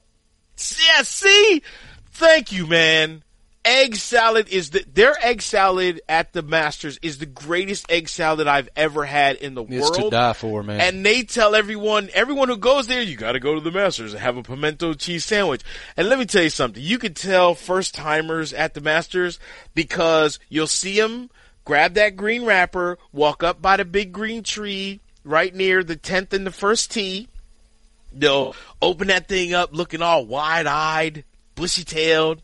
[0.59, 1.63] Yeah, see?
[2.11, 3.23] Thank you, man.
[3.67, 8.47] Egg salad is the their egg salad at the Masters is the greatest egg salad
[8.47, 9.95] I've ever had in the It's world.
[9.97, 10.81] to die for, man.
[10.81, 14.13] And they tell everyone, everyone who goes there, you got to go to the Masters
[14.13, 15.63] and have a pimento cheese sandwich.
[15.97, 16.81] And let me tell you something.
[16.83, 19.41] You could tell first timers at the Masters
[19.75, 21.29] because you'll see them
[21.65, 26.33] grab that green wrapper, walk up by the big green tree right near the 10th
[26.33, 27.27] and the first tee.
[28.13, 31.25] They'll open that thing up looking all wide eyed,
[31.57, 32.41] bushy tailed.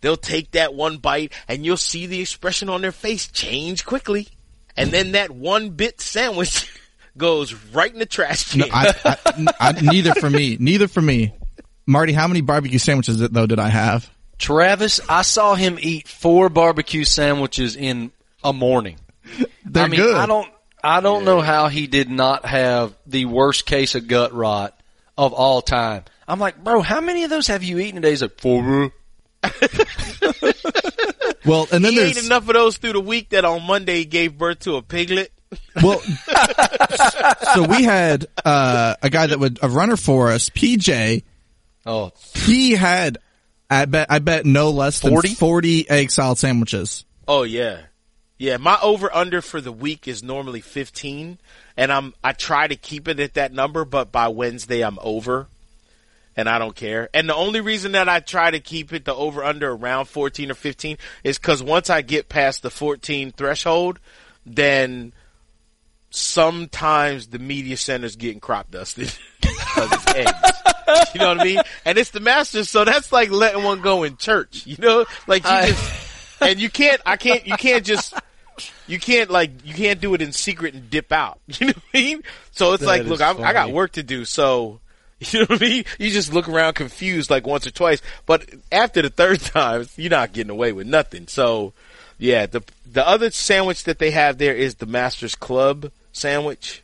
[0.00, 4.28] They'll take that one bite and you'll see the expression on their face change quickly.
[4.76, 6.70] And then that one bit sandwich
[7.16, 8.60] goes right in the trash can.
[8.60, 10.56] No, I, I, I, neither for me.
[10.60, 11.32] Neither for me.
[11.86, 14.10] Marty, how many barbecue sandwiches though did I have?
[14.38, 18.10] Travis, I saw him eat four barbecue sandwiches in
[18.44, 18.98] a morning.
[19.64, 20.14] They're I mean, good.
[20.14, 20.48] I don't,
[20.84, 24.78] I don't know how he did not have the worst case of gut rot
[25.16, 26.04] of all time.
[26.28, 28.10] I'm like, bro, how many of those have you eaten today?
[28.10, 28.92] He's like, four.
[31.44, 33.98] well, and then he ate there's enough of those through the week that on Monday
[33.98, 35.32] he gave birth to a piglet.
[35.82, 36.00] well.
[37.54, 41.22] so we had uh, a guy that would a runner for us, PJ.
[41.86, 43.18] Oh, He had,
[43.70, 45.34] I bet, I bet no less than 40?
[45.34, 47.04] 40 egg salad sandwiches.
[47.28, 47.82] Oh yeah.
[48.38, 51.38] Yeah, my over under for the week is normally 15
[51.76, 55.48] and I'm I try to keep it at that number but by Wednesday I'm over
[56.36, 57.08] and I don't care.
[57.14, 60.50] And the only reason that I try to keep it the over under around 14
[60.50, 63.98] or 15 is cuz once I get past the 14 threshold
[64.44, 65.12] then
[66.10, 71.12] sometimes the media center's getting crop dusted because it's eggs.
[71.14, 71.60] You know what I mean?
[71.84, 74.66] And it's the Masters, so that's like letting one go in church.
[74.66, 77.00] You know, like you I- just and you can't.
[77.06, 77.46] I can't.
[77.46, 78.14] You can't just.
[78.86, 81.40] You can't like you can't do it in secret and dip out.
[81.60, 82.22] You know what I mean?
[82.52, 84.24] So it's That like, look, I, I got work to do.
[84.24, 84.80] So
[85.32, 85.84] you know what I mean?
[85.98, 90.10] You just look around confused like once or twice, but after the third time, you're
[90.10, 91.26] not getting away with nothing.
[91.26, 91.72] So
[92.18, 96.82] yeah, the the other sandwich that they have there is the Masters Club sandwich,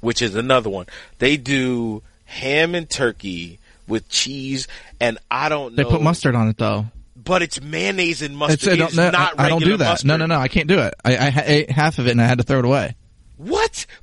[0.00, 0.86] which is another one.
[1.18, 4.68] They do ham and turkey with cheese,
[5.00, 5.84] and I don't know.
[5.84, 6.86] They put mustard on it though.
[7.16, 8.58] but it's mayonnaise and mustard.
[8.58, 9.88] It's, uh, don't, it's no, not I, I don't do that.
[9.88, 10.08] Mustard.
[10.08, 10.38] No, no, no.
[10.38, 10.94] I can't do it.
[11.04, 12.94] I, I ate half of it and I had to throw it away.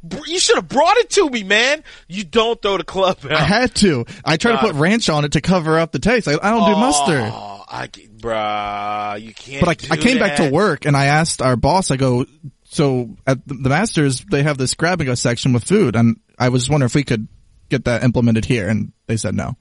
[0.02, 0.28] What?
[0.28, 1.84] You should have brought it to me, man.
[2.08, 3.32] You don't throw the club out.
[3.32, 4.06] I had to.
[4.24, 6.28] I tried to put ranch on it to cover up the taste.
[6.28, 7.32] I, I don't do mustard.
[7.34, 9.62] Oh, I, get- bruh, you can't.
[9.66, 12.26] But I, do I came back to work and I asked our boss, I go,
[12.66, 15.96] so at the the Masters, they have this grab and go section with food.
[15.96, 17.28] And I was wondering if we could
[17.70, 18.68] get that implemented here.
[18.68, 19.56] And they said no.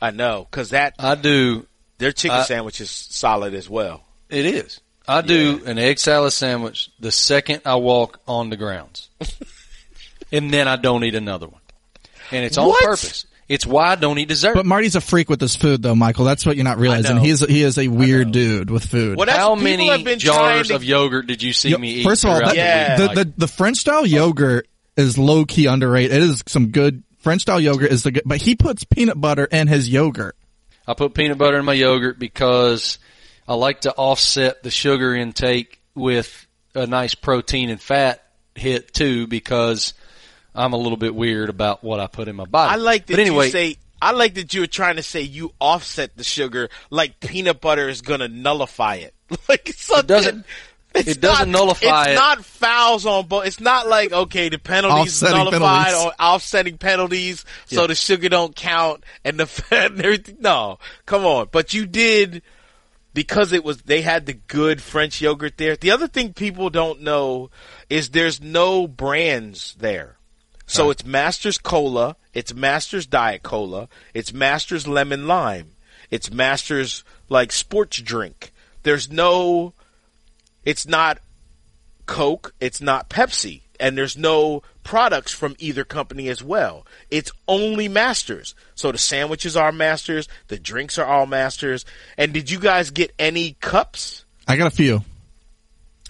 [0.00, 1.66] I know, cause that I do.
[1.98, 4.04] their chicken I- sandwich is solid as well.
[4.28, 4.80] It is.
[5.08, 9.08] I do an egg salad sandwich the second I walk on the grounds,
[10.32, 11.60] and then I don't eat another one.
[12.32, 12.82] And it's on What?
[12.82, 13.26] purpose.
[13.48, 14.54] It's why I don't eat dessert.
[14.54, 16.24] But Marty's a freak with his food though, Michael.
[16.24, 17.14] That's what you're not realizing.
[17.16, 17.22] know.
[17.22, 19.16] He is, he is a weird dude with food.
[19.16, 21.90] Well, How many have been trying jars to- of yogurt did you see Yo, me
[21.92, 22.02] eat?
[22.04, 22.96] First of all, throughout that, Yeah.
[22.96, 26.16] the, the, the, the French style yogurt is low key underrated.
[26.16, 29.44] It is some good French style yogurt is the good, but he puts peanut butter
[29.44, 30.34] in his yogurt.
[30.88, 32.98] I put peanut butter in my yogurt because
[33.48, 38.22] I like to offset the sugar intake with a nice protein and fat
[38.54, 39.94] hit too because
[40.54, 42.72] I'm a little bit weird about what I put in my body.
[42.72, 43.76] I like that but anyway, you say.
[44.00, 47.88] I like that you were trying to say you offset the sugar like peanut butter
[47.88, 49.14] is going to nullify it.
[49.48, 50.06] like it's something.
[50.06, 50.46] doesn't-
[50.94, 52.14] it's it doesn't not- nullify It's it.
[52.14, 53.46] not fouls on both.
[53.46, 56.04] It's not like okay, the penalties Offsetting nullified penalties.
[56.06, 57.86] or offsetting penalties, so Yeah.
[57.88, 60.36] the sugar don't count and the fat and everything.
[60.40, 61.48] No, come on.
[61.52, 62.42] But you did
[63.16, 65.74] because it was they had the good French yogurt there.
[65.74, 67.48] The other thing people don't know
[67.88, 70.18] is there's no brands there.
[70.66, 75.70] So it's Masters Cola, it's Masters Diet Cola, it's Masters Lemon Lime,
[76.10, 78.52] it's Masters like sports drink.
[78.82, 79.72] There's no
[80.66, 81.18] it's not
[82.04, 86.86] Coke, it's not Pepsi, and there's no products from either company as well.
[87.10, 88.54] It's only Masters.
[88.74, 91.84] So the sandwiches are Masters, the drinks are all Masters.
[92.16, 94.24] And did you guys get any cups?
[94.46, 95.02] I got a few.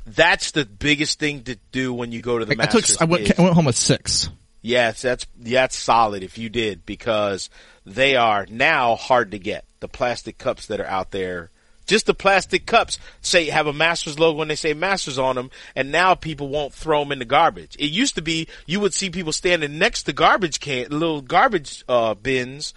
[0.06, 2.82] That's the biggest thing to do when you go to the I took.
[2.82, 2.98] Masters.
[3.00, 4.30] I went, I went home with six.
[4.62, 7.50] Yes, that's that's solid if you did because
[7.84, 9.64] they are now hard to get.
[9.78, 11.50] The plastic cups that are out there,
[11.86, 15.50] just the plastic cups say have a Masters logo and they say Masters on them,
[15.74, 17.76] and now people won't throw them in the garbage.
[17.78, 21.84] It used to be you would see people standing next to garbage can, little garbage
[21.88, 22.74] uh, bins,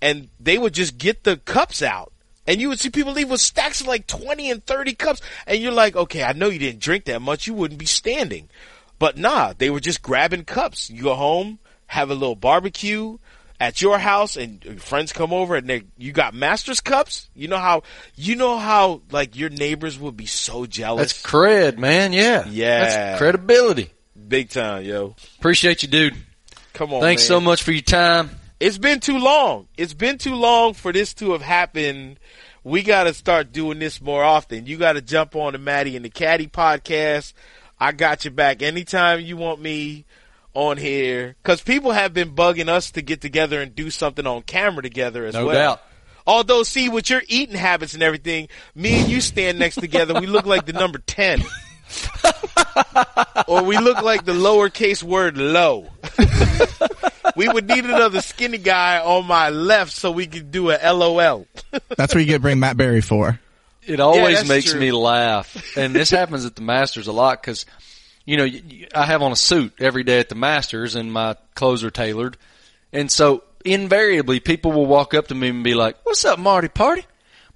[0.00, 2.12] and they would just get the cups out.
[2.46, 5.20] And you would see people leave with stacks of like 20 and 30 cups.
[5.46, 7.46] And you're like, okay, I know you didn't drink that much.
[7.46, 8.48] You wouldn't be standing.
[8.98, 10.88] But nah, they were just grabbing cups.
[10.88, 13.18] You go home, have a little barbecue
[13.60, 17.28] at your house and friends come over and they, you got master's cups.
[17.34, 17.82] You know how,
[18.14, 21.12] you know how like your neighbors would be so jealous.
[21.12, 22.12] That's cred, man.
[22.12, 22.46] Yeah.
[22.48, 22.84] Yeah.
[22.84, 23.90] That's credibility.
[24.28, 25.14] Big time, yo.
[25.38, 26.14] Appreciate you, dude.
[26.72, 27.28] Come on, Thanks man.
[27.28, 28.30] so much for your time.
[28.60, 29.68] It's been too long.
[29.76, 32.18] It's been too long for this to have happened.
[32.64, 34.66] We got to start doing this more often.
[34.66, 37.32] You got to jump on the Matty and the Caddy podcast.
[37.78, 40.06] I got you back anytime you want me
[40.56, 44.40] on here because people have been bugging us to get together and do something on
[44.42, 45.54] camera together as No well.
[45.54, 45.82] doubt.
[46.26, 50.26] Although, see, with your eating habits and everything, me and you stand next together, we
[50.26, 51.44] look like the number 10.
[53.46, 55.86] or we look like the lowercase word low.
[57.36, 61.46] we would need another skinny guy on my left so we could do a LOL.
[61.96, 63.38] That's what you get bring Matt Barrie for.
[63.86, 64.80] It always that's makes true.
[64.80, 67.66] me laugh, and this happens at the Masters a lot because,
[68.26, 68.46] you know,
[68.94, 72.36] I have on a suit every day at the Masters, and my clothes are tailored,
[72.92, 76.68] and so invariably people will walk up to me and be like, "What's up, Marty
[76.68, 77.04] Party?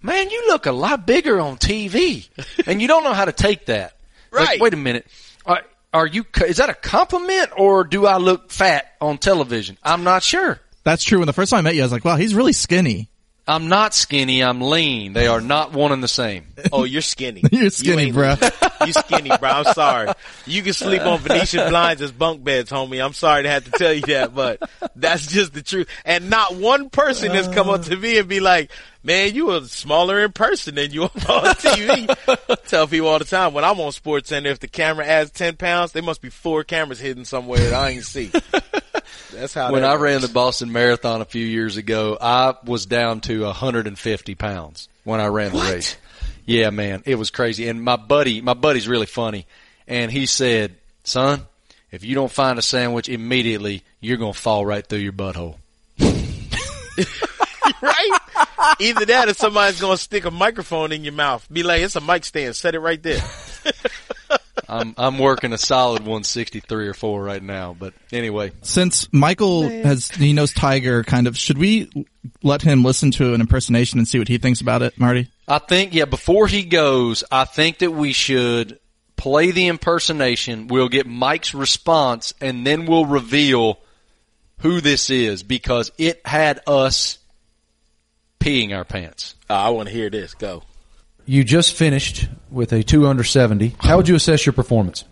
[0.02, 2.28] Man, you look a lot bigger on TV,"
[2.66, 3.96] and you don't know how to take that.
[4.32, 4.60] Like, Right.
[4.60, 5.06] wait a minute.
[5.44, 5.60] Are,
[5.92, 6.24] are you?
[6.24, 9.76] co- Is that a compliment, or do I look fat on television?
[9.82, 10.60] I'm not sure.
[10.84, 11.18] That's true.
[11.18, 13.09] When the first time I met you, I was like, wow, he's really skinny.
[13.50, 14.42] I'm not skinny.
[14.44, 15.12] I'm lean.
[15.12, 16.44] They are not one and the same.
[16.72, 17.42] Oh, you're skinny.
[17.52, 18.34] You're skinny, ain't- bro.
[18.82, 19.48] You're skinny, bro.
[19.48, 20.12] I'm sorry.
[20.44, 23.02] You can sleep on Venetian blinds as bunk beds, homie.
[23.02, 24.60] I'm sorry to have to tell you that, but
[24.94, 25.88] that's just the truth.
[26.04, 28.70] And not one person has come up to me and be like,
[29.02, 32.64] man, you are smaller in person than you are on TV.
[32.68, 35.92] tell people all the time when I'm on SportsCenter, if the camera adds 10 pounds,
[35.92, 38.30] there must be four cameras hidden somewhere that I ain't see.
[39.32, 40.02] That's how when that I works.
[40.02, 45.20] ran the Boston Marathon a few years ago, I was down to 150 pounds when
[45.20, 45.96] I ran the race.
[46.46, 47.68] Yeah, man, it was crazy.
[47.68, 49.46] And my buddy, my buddy's really funny,
[49.86, 50.74] and he said,
[51.04, 51.46] "Son,
[51.92, 55.56] if you don't find a sandwich immediately, you're gonna fall right through your butthole."
[57.82, 58.19] right?
[58.80, 61.46] Either that or somebody's gonna stick a microphone in your mouth.
[61.52, 62.56] Be like, it's a mic stand.
[62.56, 63.22] Set it right there.
[64.68, 70.10] I'm I'm working a solid 163 or four right now, but anyway, Since Michael has,
[70.10, 71.90] he knows Tiger kind of, should we
[72.42, 75.28] let him listen to an impersonation and see what he thinks about it, Marty?
[75.48, 78.78] I think, yeah, before he goes, I think that we should
[79.16, 80.68] play the impersonation.
[80.68, 83.80] We'll get Mike's response and then we'll reveal
[84.60, 87.18] who this is because it had us
[88.40, 89.36] peeing our pants.
[89.48, 90.34] Uh, I want to hear this.
[90.34, 90.62] Go.
[91.26, 93.76] You just finished with a two under 70.
[93.78, 95.04] How would you assess your performance?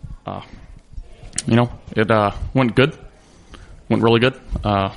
[1.47, 2.97] you know, it uh, went good.
[3.89, 4.39] Went really good.
[4.63, 4.93] Uh,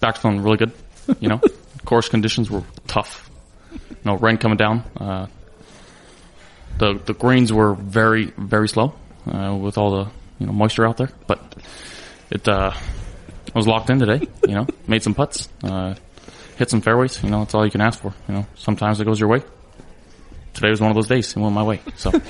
[0.00, 0.72] back feeling really good.
[1.20, 1.40] You know,
[1.84, 3.30] course conditions were tough.
[3.72, 4.84] You know, rain coming down.
[4.96, 5.26] Uh,
[6.78, 8.94] the the greens were very very slow
[9.30, 11.54] uh, with all the you know moisture out there, but
[12.30, 14.26] it uh, I was locked in today.
[14.46, 15.94] You know, made some putts, uh,
[16.56, 17.22] hit some fairways.
[17.22, 18.14] You know, that's all you can ask for.
[18.28, 19.42] You know, sometimes it goes your way.
[20.54, 21.36] Today was one of those days.
[21.36, 21.80] It went my way.
[21.96, 22.12] So.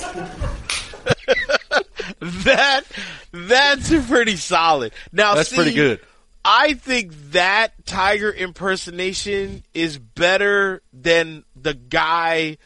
[2.21, 2.85] That
[3.33, 4.93] that's pretty solid.
[5.13, 6.01] Now That's see, pretty good.
[6.45, 12.59] I think that Tiger impersonation is better than the guy.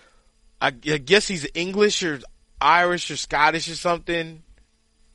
[0.60, 2.20] I, I guess he's English or
[2.60, 4.42] Irish or Scottish or something.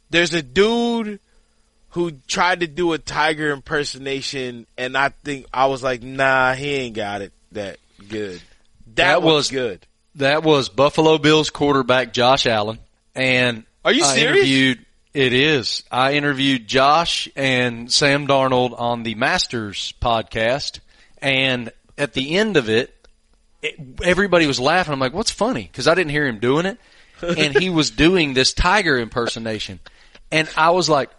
[0.09, 1.19] There's a dude
[1.93, 6.73] who tried to do a Tiger impersonation, and I think I was like, nah, he
[6.73, 7.77] ain't got it that
[8.09, 8.41] good.
[8.87, 9.85] That, That was, good.
[10.15, 12.79] That was Buffalo Bills quarterback Josh Allen.
[13.13, 14.47] And Are you I serious?
[14.47, 15.83] Interviewed, it is.
[15.91, 20.79] I interviewed Josh and Sam Darnold on the Masters podcast.
[21.19, 22.93] And at the end of it,
[23.61, 24.93] it everybody was laughing.
[24.93, 25.69] I'm like, what's funny?
[25.73, 26.79] Cause I didn't hear him doing it.
[27.21, 29.79] And he was doing this tiger impersonation.
[30.31, 31.11] And I was like,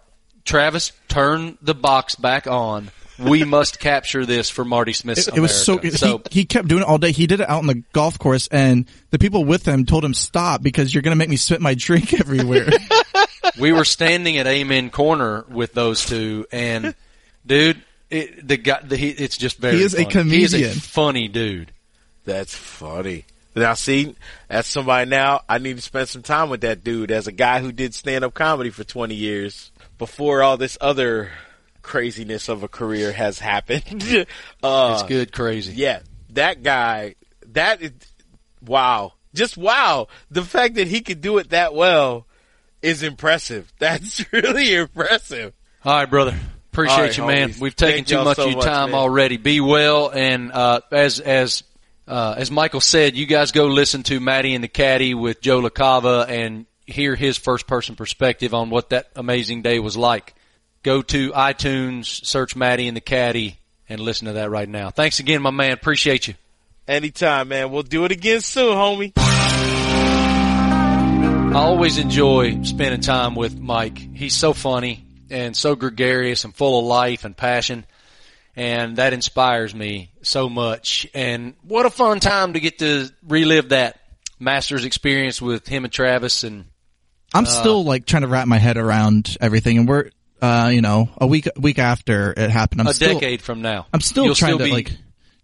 [0.45, 2.91] Travis, turn the box back on.
[3.17, 6.21] We must capture this for Marty Smith's It, it was so, America.
[6.31, 7.11] he, he kept doing it all day.
[7.11, 10.13] He did it out on the golf course and the people with him told him
[10.13, 12.69] stop because you're going to make me spit my drink everywhere.
[13.59, 16.93] we were standing at Amen Corner with those two, and
[17.45, 19.77] dude, it, the guy, the, he, it's just very.
[19.77, 20.29] He is a funny.
[20.29, 21.71] He is a funny dude.
[22.25, 23.25] That's funny.
[23.55, 24.15] Now, see,
[24.49, 27.61] as somebody now, I need to spend some time with that dude as a guy
[27.61, 31.31] who did stand up comedy for 20 years before all this other
[31.81, 34.03] craziness of a career has happened.
[34.63, 35.73] uh, It's good, crazy.
[35.73, 37.15] yeah, that guy,
[37.53, 37.91] that is,
[38.65, 39.13] wow.
[39.33, 40.07] Just wow.
[40.31, 42.25] The fact that he could do it that well
[42.81, 43.71] is impressive.
[43.79, 45.53] That's really impressive.
[45.83, 46.37] All right, brother.
[46.71, 47.53] Appreciate right, you, man.
[47.59, 49.37] We've taken Thank too much so of your time already.
[49.37, 51.63] Be well, and uh, as as
[52.05, 55.61] uh, as Michael said, you guys go listen to Matty and the Caddy with Joe
[55.61, 60.35] LaCava and hear his first person perspective on what that amazing day was like.
[60.83, 63.57] Go to iTunes, search Matty and the Caddy,
[63.89, 64.91] and listen to that right now.
[64.91, 65.71] Thanks again, my man.
[65.71, 66.35] Appreciate you.
[66.87, 67.71] Anytime, man.
[67.71, 69.13] We'll do it again soon, homie.
[71.55, 73.97] I always enjoy spending time with Mike.
[73.97, 77.85] He's so funny and so gregarious and full of life and passion.
[78.55, 81.07] And that inspires me so much.
[81.13, 83.99] And what a fun time to get to relive that
[84.39, 86.43] Masters experience with him and Travis.
[86.43, 86.65] And
[87.35, 90.09] I'm still like trying to wrap my head around everything, and we're,
[90.41, 92.81] uh, you know, a week week after it happened.
[92.81, 93.87] I'm a still, decade from now.
[93.93, 94.91] I'm still you'll trying still to be- like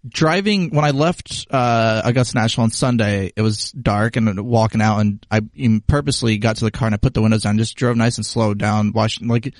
[0.08, 3.32] driving when I left uh Augusta National on Sunday.
[3.36, 5.42] It was dark and walking out, and I
[5.88, 8.26] purposely got to the car and I put the windows down, just drove nice and
[8.26, 9.54] slow down, watching like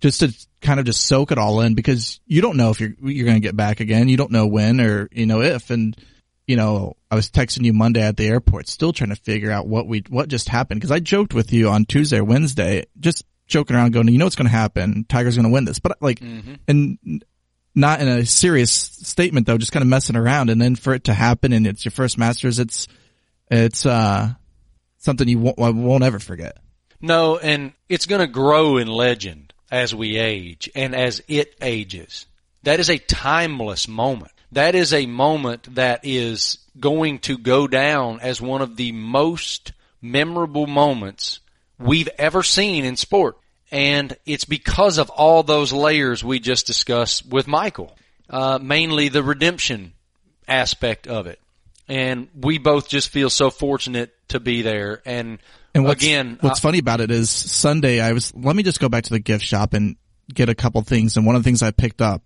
[0.00, 2.94] just to kind of just soak it all in because you don't know if you're
[3.02, 4.08] you're going to get back again.
[4.08, 5.96] You don't know when or you know if and.
[6.46, 9.66] You know, I was texting you Monday at the airport, still trying to figure out
[9.66, 10.82] what we, what just happened.
[10.82, 14.26] Cause I joked with you on Tuesday or Wednesday, just joking around going, you know
[14.26, 15.06] what's going to happen?
[15.08, 15.78] Tiger's going to win this.
[15.78, 16.20] But like,
[16.68, 17.24] and
[17.74, 20.50] not in a serious statement though, just kind of messing around.
[20.50, 22.88] And then for it to happen and it's your first Masters, it's,
[23.50, 24.32] it's, uh,
[24.98, 26.58] something you won't, won't ever forget.
[27.00, 32.26] No, and it's going to grow in legend as we age and as it ages.
[32.62, 34.32] That is a timeless moment.
[34.54, 39.72] That is a moment that is going to go down as one of the most
[40.00, 41.40] memorable moments
[41.78, 43.36] we've ever seen in sport.
[43.70, 47.96] And it's because of all those layers we just discussed with Michael.
[48.30, 49.92] Uh, mainly the redemption
[50.46, 51.40] aspect of it.
[51.88, 55.02] And we both just feel so fortunate to be there.
[55.04, 55.38] And,
[55.74, 58.88] And what's, again, what's funny about it is Sunday I was, let me just go
[58.88, 59.96] back to the gift shop and
[60.32, 61.16] get a couple things.
[61.16, 62.22] And one of the things I picked up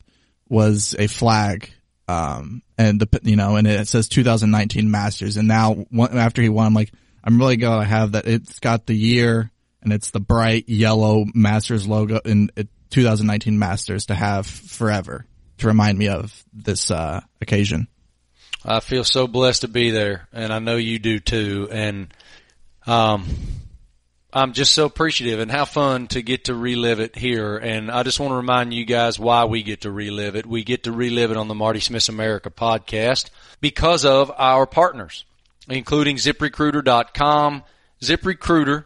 [0.48, 1.72] was a flag.
[2.08, 5.36] Um, and the, you know, and it says 2019 Masters.
[5.36, 6.92] And now after he won, I'm like,
[7.22, 8.26] I'm really glad I have that.
[8.26, 9.50] It's got the year
[9.82, 15.26] and it's the bright yellow Masters logo in it, 2019 Masters to have forever
[15.58, 17.88] to remind me of this, uh, occasion.
[18.64, 21.68] I feel so blessed to be there, and I know you do too.
[21.70, 22.12] And
[22.86, 23.26] um,
[24.30, 27.56] I'm just so appreciative, and how fun to get to relive it here.
[27.56, 30.44] And I just want to remind you guys why we get to relive it.
[30.44, 33.30] We get to relive it on the Marty Smith America podcast
[33.62, 35.24] because of our partners,
[35.66, 37.64] including ZipRecruiter.com.
[38.02, 38.84] ZipRecruiter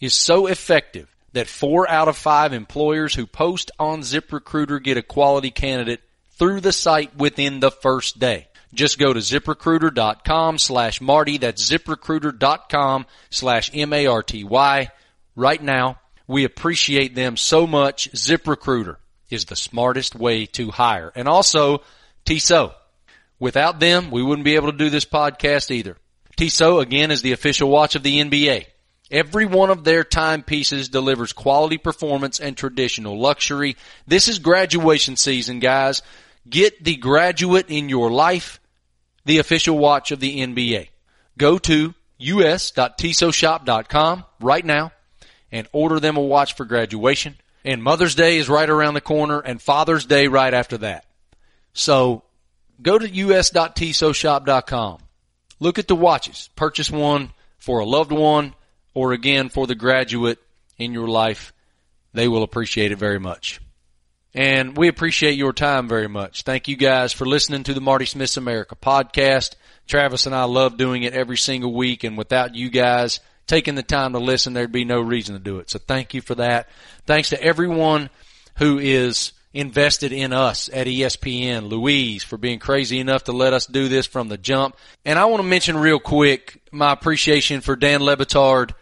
[0.00, 5.02] is so effective that four out of five employers who post on ZipRecruiter get a
[5.02, 6.00] quality candidate
[6.32, 8.48] through the site within the first day.
[8.72, 11.38] Just go to ziprecruiter.com slash Marty.
[11.38, 14.88] That's ziprecruiter.com slash M-A-R-T-Y.
[15.36, 18.10] Right now, we appreciate them so much.
[18.12, 18.96] ZipRecruiter
[19.30, 21.12] is the smartest way to hire.
[21.14, 21.82] And also,
[22.24, 22.74] Tissot.
[23.38, 25.96] Without them, we wouldn't be able to do this podcast either.
[26.36, 28.66] Tissot, again, is the official watch of the NBA.
[29.10, 33.76] Every one of their timepieces delivers quality performance and traditional luxury.
[34.06, 36.02] This is graduation season, guys.
[36.48, 38.59] Get the graduate in your life,
[39.24, 40.88] the official watch of the NBA.
[41.38, 44.92] Go to us.tissotshop.com right now
[45.50, 47.34] and order them a watch for graduation.
[47.64, 51.04] And Mother's Day is right around the corner and Father's Day right after that.
[51.72, 52.22] So
[52.80, 54.98] go to us.tissotshop.com.
[55.58, 56.48] Look at the watches.
[56.56, 58.54] Purchase one for a loved one
[58.94, 60.38] or again for the graduate
[60.78, 61.52] in your life.
[62.12, 63.60] They will appreciate it very much.
[64.34, 66.42] And we appreciate your time very much.
[66.42, 69.56] Thank you guys for listening to the Marty Smith's America podcast.
[69.88, 73.18] Travis and I love doing it every single week and without you guys
[73.48, 75.68] taking the time to listen, there'd be no reason to do it.
[75.68, 76.68] So thank you for that.
[77.06, 78.08] Thanks to everyone
[78.58, 83.66] who is invested in us at ESPN, Louise for being crazy enough to let us
[83.66, 84.76] do this from the jump.
[85.04, 88.72] And I want to mention real quick my appreciation for Dan Le Batard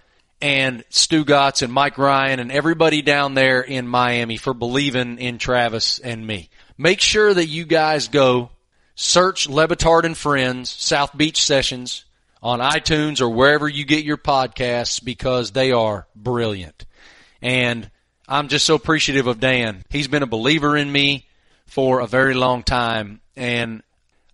[0.41, 5.99] and Stugotz and Mike Ryan and everybody down there in Miami for believing in Travis
[5.99, 6.49] and me.
[6.77, 8.51] Make sure that you guys go
[8.95, 12.05] search Le Batard and Friends South Beach Sessions
[12.43, 16.85] on iTunes or wherever you get your podcasts because they are brilliant.
[17.43, 17.91] And
[18.29, 19.85] I'm just so appreciative of Dan.
[19.91, 21.27] He's been a believer in me
[21.67, 23.83] for a very long time and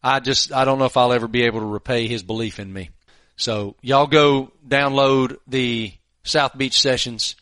[0.02, 2.70] I just, I don't know if I'll ever be able to repay his belief in
[2.70, 2.90] me.
[3.36, 7.36] So y'all go download the South Beach sessions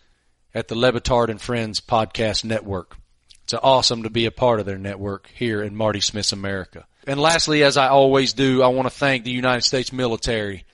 [0.55, 2.97] at the Le Batard and Friends podcast network.
[3.45, 6.87] It's awesome to be a part of their network here in Marty Smith's America.
[7.07, 10.65] And lastly, as I always do, I want to thank the United States military.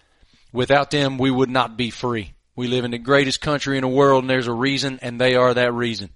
[0.53, 2.35] Without them, we would not be free.
[2.55, 5.37] We live in the greatest country in the world and there's a reason and they
[5.37, 6.11] are that reason.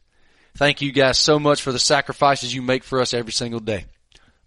[0.55, 3.87] Thank you guys so much for the sacrifices you make for us every single day.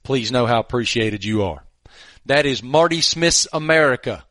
[0.03, 1.63] Please know how appreciated you are.
[2.27, 4.25] That is Marty Smith's America,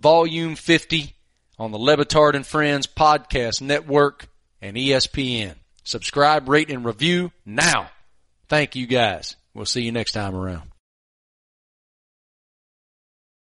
[0.00, 1.14] volume 50
[1.58, 4.28] on the Le Batard and Friends podcast network
[4.60, 5.54] and ESPN.
[5.84, 7.90] Subscribe, rate, and review now.
[8.48, 9.36] Thank you guys.
[9.54, 10.69] We'll see you next time around.